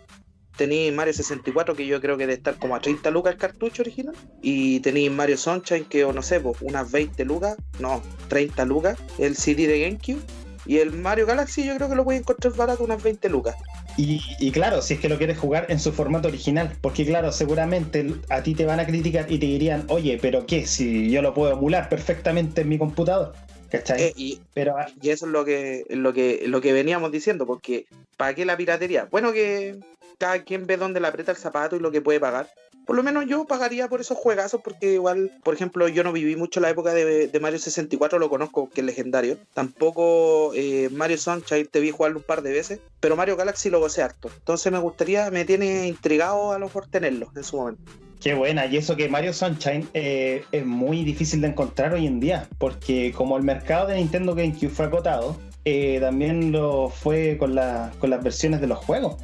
[0.57, 3.81] tenéis Mario 64, que yo creo que debe estar como a 30 lucas el cartucho
[3.81, 8.99] original, y tenéis Mario Sunshine, que no sé, pues unas 20 lucas, no, 30 lucas,
[9.17, 10.21] el CD de GameCube,
[10.65, 13.55] y el Mario Galaxy yo creo que lo voy a encontrar barato, unas 20 lucas.
[14.01, 17.31] Y, y claro, si es que lo quieres jugar en su formato original, porque claro,
[17.31, 20.65] seguramente a ti te van a criticar y te dirían, oye, pero ¿qué?
[20.65, 23.33] Si yo lo puedo emular perfectamente en mi computador,
[23.69, 24.01] ¿cachai?
[24.01, 27.45] Eh, y, pero ah, y eso es lo que, lo que, lo que veníamos diciendo,
[27.45, 27.85] porque
[28.17, 29.07] ¿para qué la piratería?
[29.11, 29.77] Bueno que
[30.17, 32.49] cada quien ve dónde le aprieta el zapato y lo que puede pagar.
[32.91, 36.35] Por lo menos yo pagaría por esos juegazos porque igual, por ejemplo, yo no viví
[36.35, 39.37] mucho la época de, de Mario 64, lo conozco, que es legendario.
[39.53, 43.79] Tampoco eh, Mario Sunshine te vi jugarlo un par de veces, pero Mario Galaxy lo
[43.79, 44.29] gocé harto.
[44.35, 47.93] Entonces me gustaría, me tiene intrigado a lo mejor tenerlo en su momento.
[48.19, 52.19] Qué buena, y eso que Mario Sunshine eh, es muy difícil de encontrar hoy en
[52.19, 57.55] día, porque como el mercado de Nintendo GameCube fue acotado, eh, también lo fue con,
[57.55, 59.15] la, con las versiones de los juegos.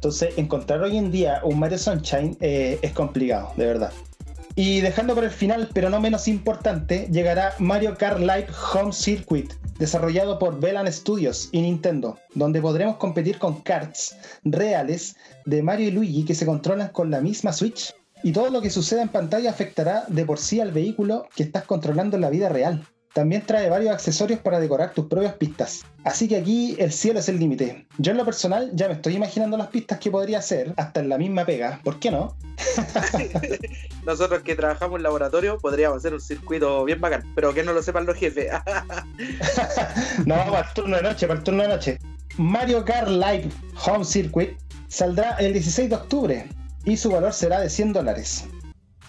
[0.00, 3.92] Entonces, encontrar hoy en día un Mario Sunshine eh, es complicado, de verdad.
[4.54, 9.52] Y dejando por el final, pero no menos importante, llegará Mario Kart Live Home Circuit,
[9.78, 15.90] desarrollado por Velan Studios y Nintendo, donde podremos competir con karts reales de Mario y
[15.90, 17.94] Luigi que se controlan con la misma Switch.
[18.22, 21.64] Y todo lo que suceda en pantalla afectará de por sí al vehículo que estás
[21.64, 22.86] controlando en la vida real.
[23.12, 25.82] También trae varios accesorios para decorar tus propias pistas.
[26.04, 27.86] Así que aquí el cielo es el límite.
[27.98, 31.08] Yo en lo personal ya me estoy imaginando las pistas que podría hacer, hasta en
[31.08, 31.80] la misma pega.
[31.82, 32.36] ¿Por qué no?
[34.06, 37.82] Nosotros que trabajamos en laboratorio podríamos hacer un circuito bien bacán, pero que no lo
[37.82, 38.52] sepan los jefes.
[40.24, 41.98] no, para el turno de noche, para el turno de noche.
[42.36, 43.50] Mario Kart Live
[43.86, 46.48] Home Circuit saldrá el 16 de octubre
[46.84, 48.44] y su valor será de 100 dólares.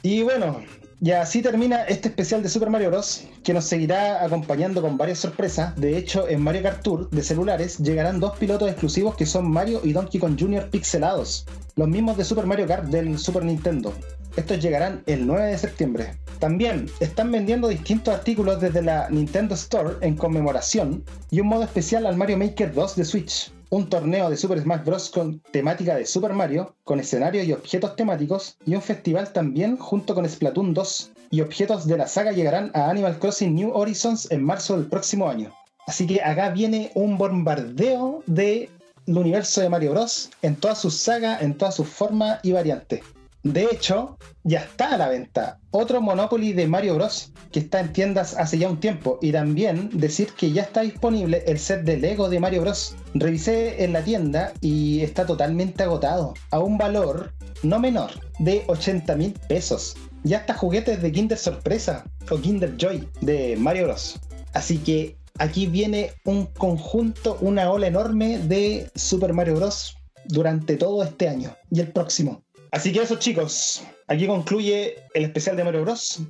[0.01, 0.63] Y bueno,
[1.03, 3.25] y así termina este especial de Super Mario Bros.
[3.43, 5.75] que nos seguirá acompañando con varias sorpresas.
[5.75, 9.81] De hecho, en Mario Kart Tour de celulares llegarán dos pilotos exclusivos que son Mario
[9.83, 10.69] y Donkey Kong Jr.
[10.69, 13.91] pixelados, los mismos de Super Mario Kart del Super Nintendo.
[14.35, 16.13] Estos llegarán el 9 de septiembre.
[16.37, 22.05] También están vendiendo distintos artículos desde la Nintendo Store en conmemoración y un modo especial
[22.05, 25.09] al Mario Maker 2 de Switch un torneo de Super Smash Bros.
[25.09, 30.13] con temática de Super Mario, con escenarios y objetos temáticos, y un festival también junto
[30.13, 34.43] con Splatoon 2, y objetos de la saga llegarán a Animal Crossing New Horizons en
[34.43, 35.55] marzo del próximo año.
[35.87, 38.69] Así que acá viene un bombardeo del
[39.07, 40.29] universo de Mario Bros.
[40.41, 42.99] en toda su saga, en todas sus formas y variantes.
[43.43, 47.31] De hecho, ya está a la venta otro Monopoly de Mario Bros.
[47.51, 49.17] que está en tiendas hace ya un tiempo.
[49.21, 52.95] Y también decir que ya está disponible el set de Lego de Mario Bros.
[53.15, 56.33] Revisé en la tienda y está totalmente agotado.
[56.51, 59.95] A un valor no menor de 80 mil pesos.
[60.23, 64.19] Ya está juguetes de Kinder Sorpresa o Kinder Joy de Mario Bros.
[64.53, 69.97] Así que aquí viene un conjunto, una ola enorme de Super Mario Bros.
[70.25, 72.43] durante todo este año y el próximo.
[72.71, 76.21] Así que eso chicos, aquí concluye el especial de Mario Bros.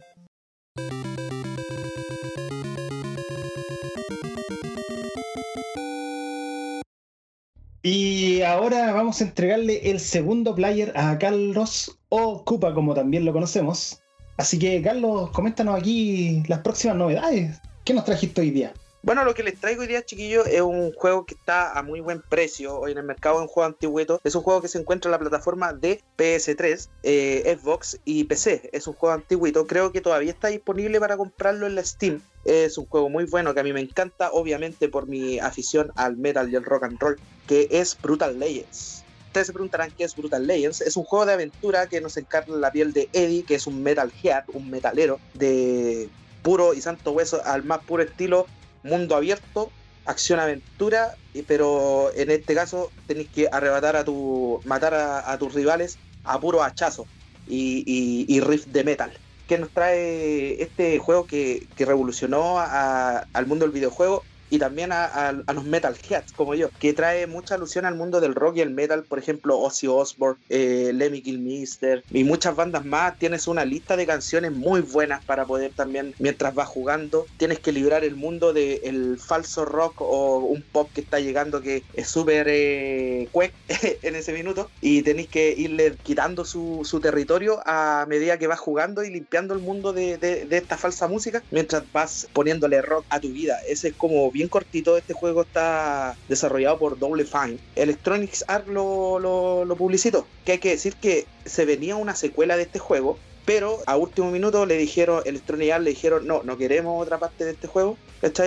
[7.84, 13.34] Y ahora vamos a entregarle el segundo player a Carlos o Cupa, como también lo
[13.34, 14.01] conocemos.
[14.38, 17.60] Así que, Carlos, coméntanos aquí las próximas novedades.
[17.86, 18.73] ¿Qué nos trajiste hoy día?
[19.03, 22.01] Bueno, lo que les traigo hoy día, chiquillos, es un juego que está a muy
[22.01, 24.21] buen precio hoy en el mercado, un juego antigueto.
[24.23, 28.69] Es un juego que se encuentra en la plataforma de PS3, eh, Xbox y PC.
[28.71, 32.21] Es un juego antiguito, creo que todavía está disponible para comprarlo en la Steam.
[32.45, 36.17] Es un juego muy bueno que a mí me encanta, obviamente por mi afición al
[36.17, 39.03] metal y el rock and roll, que es Brutal Legends.
[39.25, 40.79] Ustedes se preguntarán qué es Brutal Legends.
[40.79, 43.81] Es un juego de aventura que nos encarna la piel de Eddie, que es un
[43.81, 46.07] metalhead, un metalero de
[46.43, 48.45] puro y santo hueso al más puro estilo
[48.84, 49.72] mundo abierto,
[50.06, 51.15] acción-aventura,
[51.48, 54.62] pero en este caso tenéis que arrebatar a tu.
[54.65, 57.06] matar a, tus rivales a puro hachazo
[57.48, 59.12] y, riff de metal.
[59.48, 65.63] Que nos trae este juego que, revolucionó al mundo del videojuego y también a, los
[65.63, 69.03] metal heads como yo, que trae mucha alusión al mundo del rock y el metal,
[69.03, 73.17] por ejemplo, Ozzy Osbourne, eh, Lemmy Kilmister y muchas bandas más.
[73.17, 77.71] Tienes una lista de canciones muy buenas para poder también, mientras vas jugando, tienes que
[77.71, 82.47] librar el mundo del falso rock o un pop que está llegando que es súper
[82.49, 83.29] eh,
[84.01, 89.03] en ese minuto y tenéis que irle quitando su, territorio a medida que vas jugando
[89.03, 93.29] y limpiando el mundo de, de esta falsa música mientras vas poniéndole rock a tu
[93.29, 93.57] vida.
[93.67, 94.97] Ese es como bien cortito.
[94.97, 97.58] Este juego está desarrollado por Double Fine.
[97.75, 100.25] Electronics Arts lo, lo, publicitó.
[100.45, 103.17] Que hay que decir que se venía una secuela de este juego.
[103.43, 107.43] Pero a último minuto le dijeron, Electronic Arts le dijeron, no, no queremos otra parte
[107.43, 107.97] de este juego.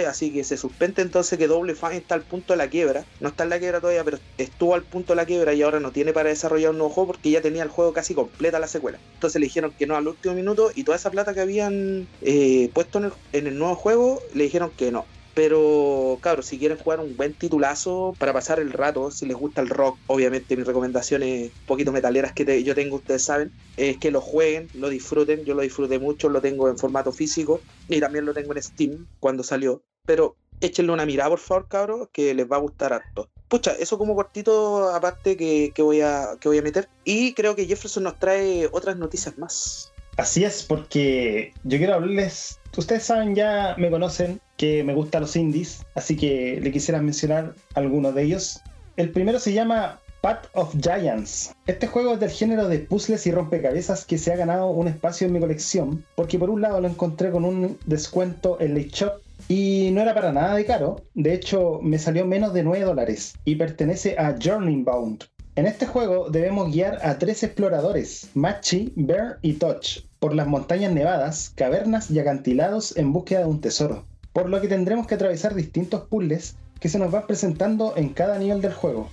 [0.08, 3.04] Así que se suspende entonces que Double Fine está al punto de la quiebra.
[3.20, 5.80] No está en la quiebra todavía, pero estuvo al punto de la quiebra y ahora
[5.80, 8.68] no tiene para desarrollar un nuevo juego porque ya tenía el juego casi completa la
[8.68, 8.98] secuela.
[9.14, 12.70] Entonces le dijeron que no al último minuto y toda esa plata que habían eh,
[12.72, 13.00] puesto
[13.32, 15.06] en el nuevo juego le dijeron que no.
[15.34, 19.60] Pero, claro, si quieren jugar un buen titulazo para pasar el rato, si les gusta
[19.60, 24.12] el rock, obviamente mis recomendaciones un poquito metaleras que yo tengo, ustedes saben, es que
[24.12, 25.44] lo jueguen, lo disfruten.
[25.44, 29.06] Yo lo disfruté mucho, lo tengo en formato físico y también lo tengo en Steam
[29.18, 29.82] cuando salió.
[30.06, 33.28] Pero échenle una mirada, por favor, cabros, que les va a gustar harto.
[33.48, 36.88] Pucha, eso como cortito, aparte que, que voy a, que voy a meter.
[37.04, 39.92] Y creo que Jefferson nos trae otras noticias más.
[40.16, 42.60] Así es, porque yo quiero hablarles.
[42.76, 47.54] Ustedes saben, ya me conocen que me gustan los indies, así que le quisiera mencionar
[47.74, 48.60] algunos de ellos.
[48.96, 51.54] El primero se llama Path of Giants.
[51.66, 55.26] Este juego es del género de puzzles y rompecabezas que se ha ganado un espacio
[55.26, 59.12] en mi colección, porque por un lado lo encontré con un descuento en Late Shop
[59.48, 63.34] y no era para nada de caro, de hecho me salió menos de 9 dólares
[63.44, 65.24] y pertenece a Journey Bound.
[65.56, 70.92] En este juego debemos guiar a tres exploradores, Machi, Bear y Touch, por las montañas
[70.92, 75.54] nevadas, cavernas y acantilados en búsqueda de un tesoro, por lo que tendremos que atravesar
[75.54, 79.08] distintos puzzles que se nos van presentando en cada nivel del juego.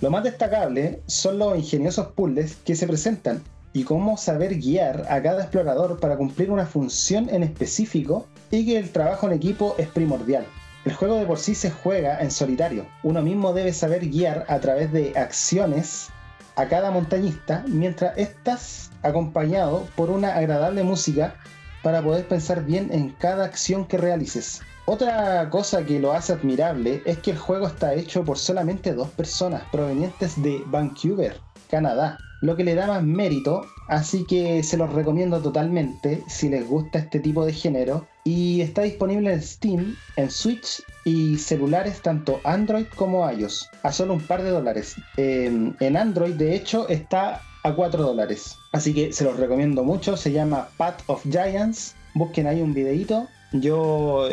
[0.00, 3.42] Lo más destacable son los ingeniosos puzzles que se presentan
[3.74, 8.78] y cómo saber guiar a cada explorador para cumplir una función en específico y que
[8.78, 10.46] el trabajo en equipo es primordial.
[10.86, 12.86] El juego de por sí se juega en solitario.
[13.02, 16.08] Uno mismo debe saber guiar a través de acciones
[16.56, 21.36] a cada montañista mientras estás acompañado por una agradable música
[21.82, 24.62] para poder pensar bien en cada acción que realices.
[24.84, 29.08] Otra cosa que lo hace admirable es que el juego está hecho por solamente dos
[29.10, 31.38] personas provenientes de Vancouver,
[31.70, 36.68] Canadá, lo que le da más mérito, así que se los recomiendo totalmente si les
[36.68, 38.06] gusta este tipo de género.
[38.24, 44.14] Y está disponible en Steam, en Switch y celulares tanto Android como iOS, a solo
[44.14, 44.96] un par de dólares.
[45.16, 48.56] en Android, de hecho, está a 4 dólares.
[48.72, 51.94] Así que se los recomiendo mucho, se llama Path of Giants.
[52.14, 53.26] Busquen ahí un videito.
[53.52, 54.28] Yo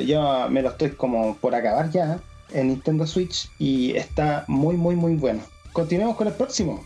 [0.50, 2.20] me lo estoy como por acabar ya
[2.54, 5.42] en Nintendo Switch y está muy muy muy bueno.
[5.74, 6.84] Continuemos con el próximo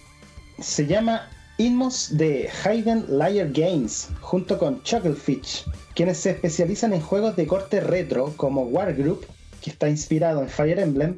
[0.60, 7.36] se llama Inmos de Hayden Liar Games, junto con Chucklefish, quienes se especializan en juegos
[7.36, 9.26] de corte retro como Wargroup,
[9.62, 11.18] que está inspirado en Fire Emblem,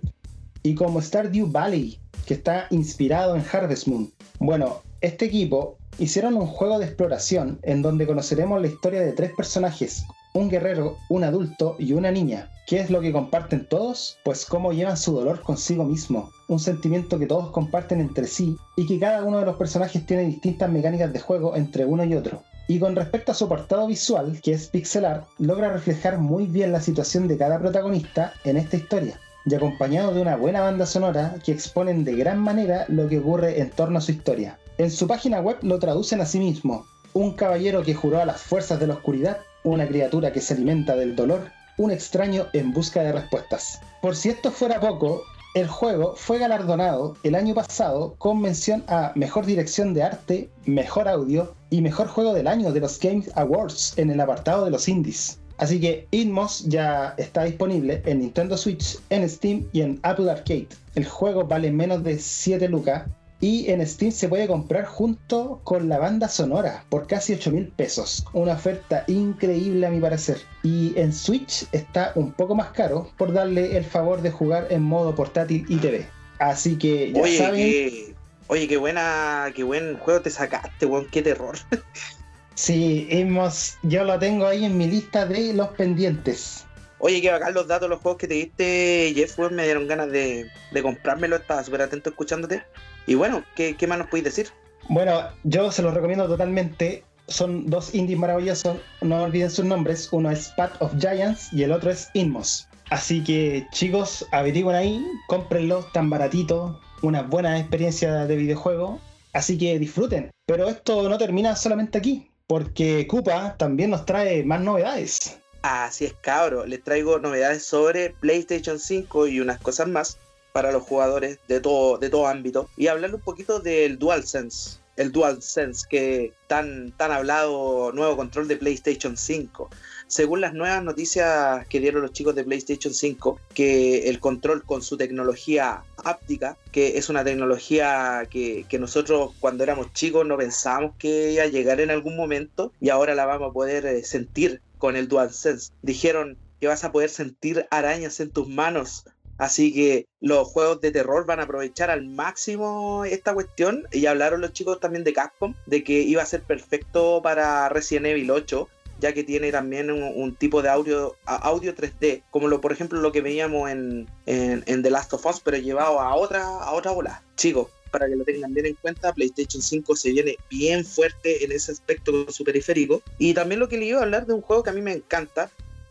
[0.63, 4.11] y como Stardew Valley, que está inspirado en Harvest Moon.
[4.39, 9.31] Bueno, este equipo hicieron un juego de exploración en donde conoceremos la historia de tres
[9.37, 12.49] personajes, un guerrero, un adulto y una niña.
[12.65, 14.17] ¿Qué es lo que comparten todos?
[14.25, 18.87] Pues cómo llevan su dolor consigo mismo, un sentimiento que todos comparten entre sí y
[18.87, 22.41] que cada uno de los personajes tiene distintas mecánicas de juego entre uno y otro.
[22.67, 26.71] Y con respecto a su apartado visual, que es pixel art, logra reflejar muy bien
[26.71, 31.35] la situación de cada protagonista en esta historia, y acompañado de una buena banda sonora
[31.45, 34.57] que exponen de gran manera lo que ocurre en torno a su historia.
[34.77, 38.41] En su página web lo traducen a sí mismo, un caballero que juró a las
[38.41, 43.01] fuerzas de la oscuridad una criatura que se alimenta del dolor, un extraño en busca
[43.01, 43.79] de respuestas.
[44.01, 45.23] Por si esto fuera poco,
[45.55, 51.07] el juego fue galardonado el año pasado con mención a Mejor Dirección de Arte, Mejor
[51.07, 54.89] Audio y Mejor Juego del Año de los Game Awards en el apartado de los
[54.89, 55.39] indies.
[55.57, 60.67] Así que Inmos ya está disponible en Nintendo Switch, en Steam y en Apple Arcade.
[60.95, 63.05] El juego vale menos de 7 lucas
[63.45, 67.67] y en Steam se puede comprar junto con la banda sonora por casi 8 mil
[67.67, 68.25] pesos.
[68.33, 70.39] Una oferta increíble a mi parecer.
[70.63, 74.81] Y en Switch está un poco más caro por darle el favor de jugar en
[74.81, 76.07] modo portátil y TV.
[76.39, 77.61] Así que ya oye, saben.
[77.61, 78.15] Qué,
[78.47, 81.55] oye, qué buena, qué buen juego te sacaste, weón, qué terror.
[82.55, 86.65] sí, hemos, yo lo tengo ahí en mi lista de los pendientes.
[86.97, 90.09] Oye, qué bacán los datos, los juegos que te diste, Jeff, weón, me dieron ganas
[90.09, 92.63] de, de comprármelo, estaba súper atento escuchándote.
[93.07, 94.47] Y bueno, ¿qué, más nos podéis decir?
[94.89, 97.03] Bueno, yo se los recomiendo totalmente.
[97.27, 100.09] Son dos indies maravillosos, no olviden sus nombres.
[100.11, 102.67] Uno es Path of Giants y el otro es Inmos.
[102.91, 108.99] Así que chicos, averigüen ahí, cómprenlo tan baratito, una buena experiencia de videojuego.
[109.33, 110.31] Así que disfruten.
[110.45, 115.39] Pero esto no termina solamente aquí, porque Koopa también nos trae más novedades.
[115.63, 116.65] Así es, cabro.
[116.67, 120.19] Les traigo novedades sobre PlayStation 5 y unas cosas más
[120.55, 122.69] para los jugadores de todo, de todo ámbito.
[122.77, 124.79] Y hablar un poquito del DualSense.
[124.95, 129.69] El DualSense, que tan, tan hablado nuevo control de PlayStation 5.
[130.07, 134.81] Según las nuevas noticias que dieron los chicos de PlayStation 5, que el control con
[134.81, 140.95] su tecnología áptica, que es una tecnología que, que, nosotros cuando éramos chicos no pensábamos
[140.97, 144.61] que iba a llegar en algún momento y ahora la vamos a poder eh, sentir
[144.77, 145.73] con el DualSense.
[145.81, 149.03] Dijeron que vas a poder sentir arañas en tus manos
[149.37, 153.83] Así que los juegos de terror van a aprovechar al máximo esta cuestión.
[153.91, 158.07] Y hablaron los chicos también de Capcom de que iba a ser perfecto para Resident
[158.07, 158.69] Evil 8,
[158.99, 163.11] ya que tiene también un, tipo de audio, audio 3D, como lo, por ejemplo lo
[163.11, 167.21] que veíamos en, en, The Last of Us, pero llevado a otra, a otra bola.
[167.35, 171.51] Chicos, para que lo tengan bien en cuenta, PlayStation 5 se viene bien fuerte en
[171.51, 173.01] ese aspecto con su periférico.
[173.17, 174.93] Y también lo que le iba a hablar de un juego que a mí me
[174.93, 175.49] encanta.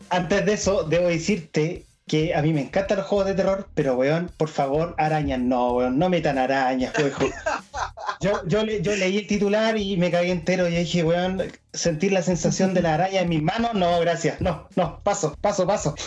[0.09, 3.95] Antes de eso, debo decirte que a mí me encantan los juegos de terror, pero
[3.95, 7.13] weón, por favor, arañas no, weón, no metan arañas, weón.
[8.21, 11.41] Yo, yo, le- yo leí el titular y me cagué entero y dije, weón,
[11.73, 15.65] sentir la sensación de la araña en mis manos, no, gracias, no, no, paso, paso,
[15.67, 15.95] paso.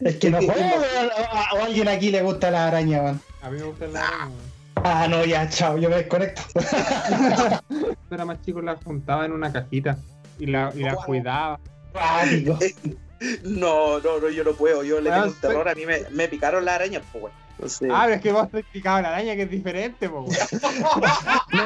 [0.00, 1.10] Es que no puedo, weón,
[1.54, 3.20] o, a alguien aquí le gusta la araña, weón.
[3.42, 4.56] A mí me gusta la araña, weón.
[4.84, 6.42] Ah, no, ya, chao, yo me desconecto.
[6.54, 9.96] Cuando era más chico la juntaba en una cajita
[10.38, 11.58] y la, y la cuidaba.
[11.92, 12.58] Cuático.
[13.42, 14.84] No, no, no, yo no puedo.
[14.84, 15.68] Yo le Ah, tengo un terror.
[15.68, 17.46] A mí me, me picaron las arañas, pues, weón.
[17.90, 20.36] Ah, pero es que vos te picado la araña que es diferente, po, weón.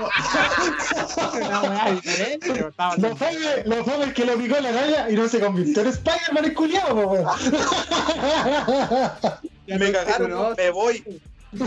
[1.34, 2.64] Una weá diferente,
[2.98, 5.88] Lo fome, lo fome es que lo picó la araña y no se convirtió en
[5.88, 7.26] Spider-Man el culiao, po, weón.
[9.66, 11.04] Me no cagaron, me voy.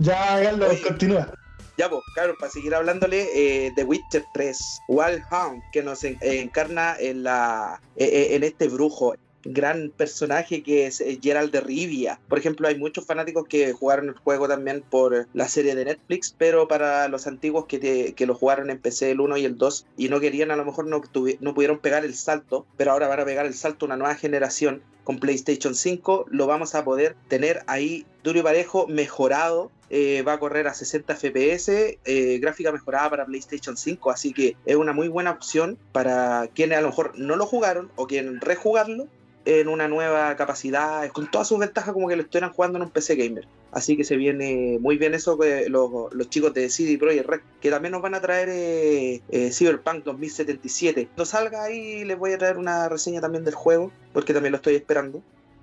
[0.00, 1.28] Ya, Carlos, continúa.
[1.76, 6.18] Ya, pues, claro, para seguir hablándole, eh, The Witcher 3, Wild Hunt, que nos en-
[6.20, 9.14] eh, encarna en, la, eh, eh, en este brujo,
[9.44, 12.20] gran personaje que es eh, Gerald de Rivia.
[12.28, 16.34] Por ejemplo, hay muchos fanáticos que jugaron el juego también por la serie de Netflix,
[16.38, 19.86] pero para los antiguos que, que lo jugaron en PC el 1 y el 2
[19.96, 21.00] y no querían, a lo mejor no,
[21.40, 24.84] no pudieron pegar el salto, pero ahora van a pegar el salto una nueva generación
[25.04, 29.70] con PlayStation 5, lo vamos a poder tener ahí duro y parejo, mejorado.
[29.94, 34.56] eh, va a correr a 60 FPS, eh, gráfica mejorada para PlayStation 5, así que
[34.64, 38.40] es una muy buena opción para quienes a lo mejor no lo jugaron o quieren
[38.40, 39.08] rejugarlo
[39.44, 42.90] en una nueva capacidad, con todas sus ventajas como que lo estuvieran jugando en un
[42.90, 43.46] PC gamer.
[43.72, 47.40] Así que se viene muy bien eso que los, los chicos de CD Projekt Red,
[47.60, 51.06] que también nos van a traer eh, eh, Cyberpunk 2077.
[51.06, 54.56] Cuando salga ahí les voy a traer una reseña también del juego, porque también lo
[54.56, 55.22] estoy esperando.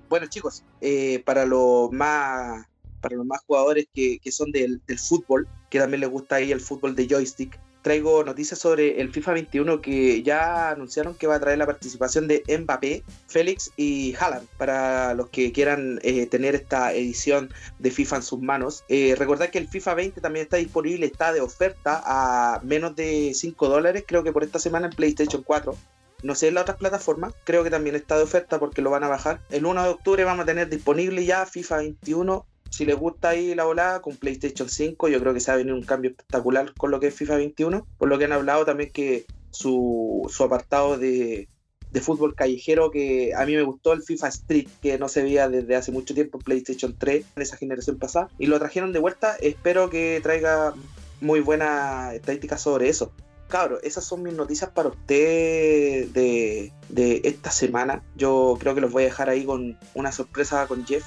[0.10, 2.66] Bueno chicos, eh, para los más
[3.00, 6.52] para los más jugadores que, que son del, del fútbol, que también les gusta ahí
[6.52, 11.36] el fútbol de joystick, traigo noticias sobre el FIFA 21 que ya anunciaron que va
[11.36, 16.56] a traer la participación de Mbappé, Félix y Haaland para los que quieran eh, tener
[16.56, 18.84] esta edición de FIFA en sus manos.
[18.90, 23.32] Eh, recordad que el FIFA 20 también está disponible, está de oferta a menos de
[23.34, 25.76] 5 dólares, creo que por esta semana en PlayStation 4.
[26.22, 29.06] No sé en las otras plataformas, creo que también está de oferta porque lo van
[29.06, 29.40] a bajar.
[29.50, 33.56] El 1 de octubre vamos a tener disponible ya FIFA 21 si les gusta ahí
[33.56, 36.74] la volada con PlayStation 5, yo creo que se va a venir un cambio espectacular
[36.76, 37.88] con lo que es FIFA 21.
[37.98, 41.48] Por lo que han hablado también que su, su apartado de,
[41.92, 45.50] de fútbol callejero, que a mí me gustó el FIFA Street, que no se veía
[45.50, 49.00] desde hace mucho tiempo en PlayStation 3, en esa generación pasada, y lo trajeron de
[49.00, 49.36] vuelta.
[49.42, 50.74] Espero que traiga
[51.22, 53.12] muy buenas estadísticas sobre eso.
[53.48, 58.04] Cabro, esas son mis noticias para usted de, de esta semana.
[58.16, 61.04] Yo creo que los voy a dejar ahí con una sorpresa con Jeff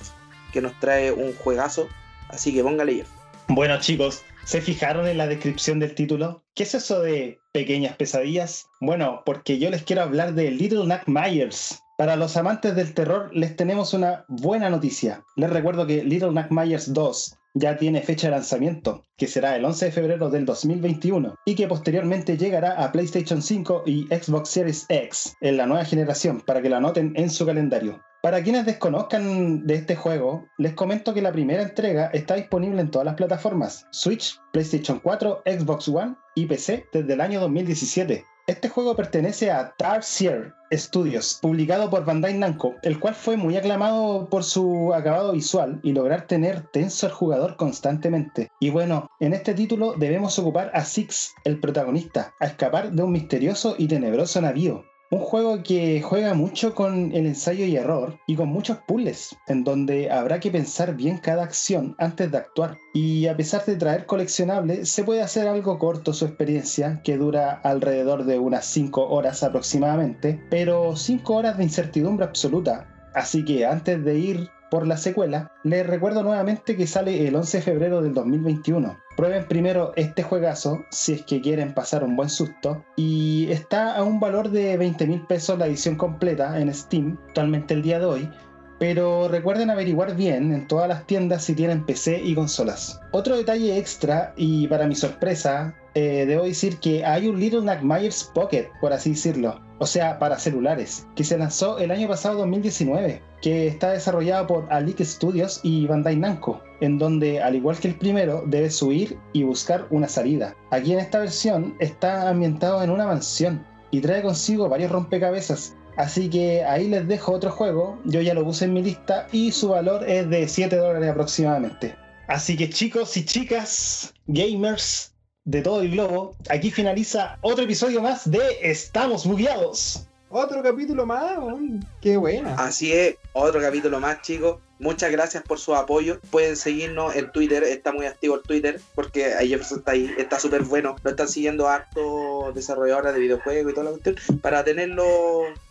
[0.53, 1.89] que nos trae un juegazo.
[2.29, 3.09] Así que póngale Jeff.
[3.49, 6.43] Bueno, chicos, ¿se fijaron en la descripción del título?
[6.55, 8.67] ¿Qué es eso de pequeñas pesadillas?
[8.81, 11.83] Bueno, porque yo les quiero hablar de Little Nightmares.
[11.99, 15.23] Para los amantes del terror les tenemos una buena noticia.
[15.37, 19.87] Les recuerdo que Little Nightmares 2 ya tiene fecha de lanzamiento, que será el 11
[19.87, 25.37] de febrero del 2021, y que posteriormente llegará a PlayStation 5 y Xbox Series X
[25.43, 28.01] en la nueva generación, para que lo anoten en su calendario.
[28.23, 32.89] Para quienes desconozcan de este juego, les comento que la primera entrega está disponible en
[32.89, 38.25] todas las plataformas, Switch, PlayStation 4, Xbox One y PC desde el año 2017.
[38.47, 44.29] Este juego pertenece a Tarsier Studios, publicado por Bandai Namco, el cual fue muy aclamado
[44.31, 48.53] por su acabado visual y lograr tener tenso al jugador constantemente.
[48.61, 53.11] Y bueno, en este título debemos ocupar a Six, el protagonista, a escapar de un
[53.11, 54.85] misterioso y tenebroso navío.
[55.13, 59.63] Un juego que juega mucho con el ensayo y error y con muchos puzzles, en
[59.63, 62.79] donde habrá que pensar bien cada acción antes de actuar.
[62.95, 67.61] Y a pesar de traer coleccionables, se puede hacer algo corto su experiencia, que dura
[67.63, 72.89] alrededor de unas 5 horas aproximadamente, pero 5 horas de incertidumbre absoluta.
[73.15, 77.59] Así que antes de ir por la secuela, les recuerdo nuevamente que sale el 11
[77.59, 78.97] de febrero del 2021.
[79.17, 84.03] Prueben primero este juegazo si es que quieren pasar un buen susto y está a
[84.03, 88.07] un valor de 20 mil pesos la edición completa en Steam, actualmente el día de
[88.07, 88.31] hoy,
[88.79, 93.01] pero recuerden averiguar bien en todas las tiendas si tienen PC y consolas.
[93.13, 98.31] Otro detalle extra, y para mi sorpresa, eh, debo decir que hay un Little Nightmares
[98.35, 103.21] Pocket, por así decirlo, o sea, para celulares, que se lanzó el año pasado 2019,
[103.43, 107.97] que está desarrollado por Alic Studios y Bandai Namco, en donde, al igual que el
[107.97, 110.55] primero, debes subir y buscar una salida.
[110.71, 116.31] Aquí en esta versión está ambientado en una mansión y trae consigo varios rompecabezas, Así
[116.31, 119.69] que ahí les dejo otro juego, yo ya lo puse en mi lista y su
[119.69, 121.95] valor es de 7 dólares aproximadamente.
[122.29, 125.12] Así que chicos y chicas, gamers
[125.45, 130.07] de todo el globo, aquí finaliza otro episodio más de Estamos Bugueados.
[130.35, 131.87] Otro capítulo más, weón.
[132.01, 132.55] Qué buena.
[132.55, 134.61] Así es, otro capítulo más, chicos.
[134.79, 136.21] Muchas gracias por su apoyo.
[136.31, 140.41] Pueden seguirnos en Twitter, está muy activo el Twitter, porque ahí Jefferson está ahí, está
[140.41, 140.97] súper bueno.
[141.05, 144.39] Lo están siguiendo harto desarrolladores de videojuegos y toda la cuestión.
[144.41, 145.05] Para tenerlo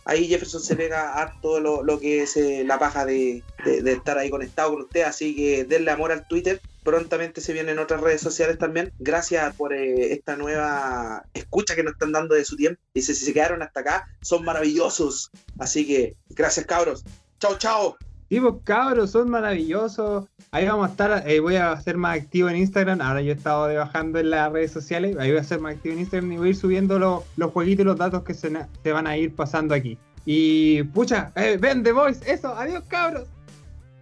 [0.04, 3.92] ahí, Jefferson se pega harto lo, lo que es eh, la paja de, de- de
[3.92, 5.02] estar ahí conectado con usted.
[5.02, 6.60] Así que denle amor al Twitter.
[6.82, 8.92] Prontamente se vienen otras redes sociales también.
[8.98, 12.80] Gracias por eh, esta nueva escucha que nos están dando de su tiempo.
[12.94, 15.30] Y si se quedaron hasta acá, son maravillosos.
[15.58, 17.04] Así que gracias, cabros.
[17.38, 17.96] Chao, chao.
[18.28, 20.24] Sí, pues cabros, son maravillosos.
[20.52, 23.00] Ahí vamos a estar, eh, voy a ser más activo en Instagram.
[23.02, 25.16] Ahora yo he estado bajando en las redes sociales.
[25.18, 27.52] Ahí voy a ser más activo en Instagram y voy a ir subiendo lo- los
[27.52, 28.50] jueguitos y los datos que se,
[28.82, 29.98] se van a ir pasando aquí.
[30.24, 33.24] Y pucha, eh, ven The Voice, eso, adiós cabros.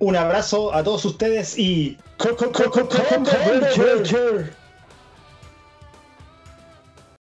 [0.00, 1.98] Un abrazo a todos ustedes y.
[2.16, 4.56] Co- co- co- co- Converger.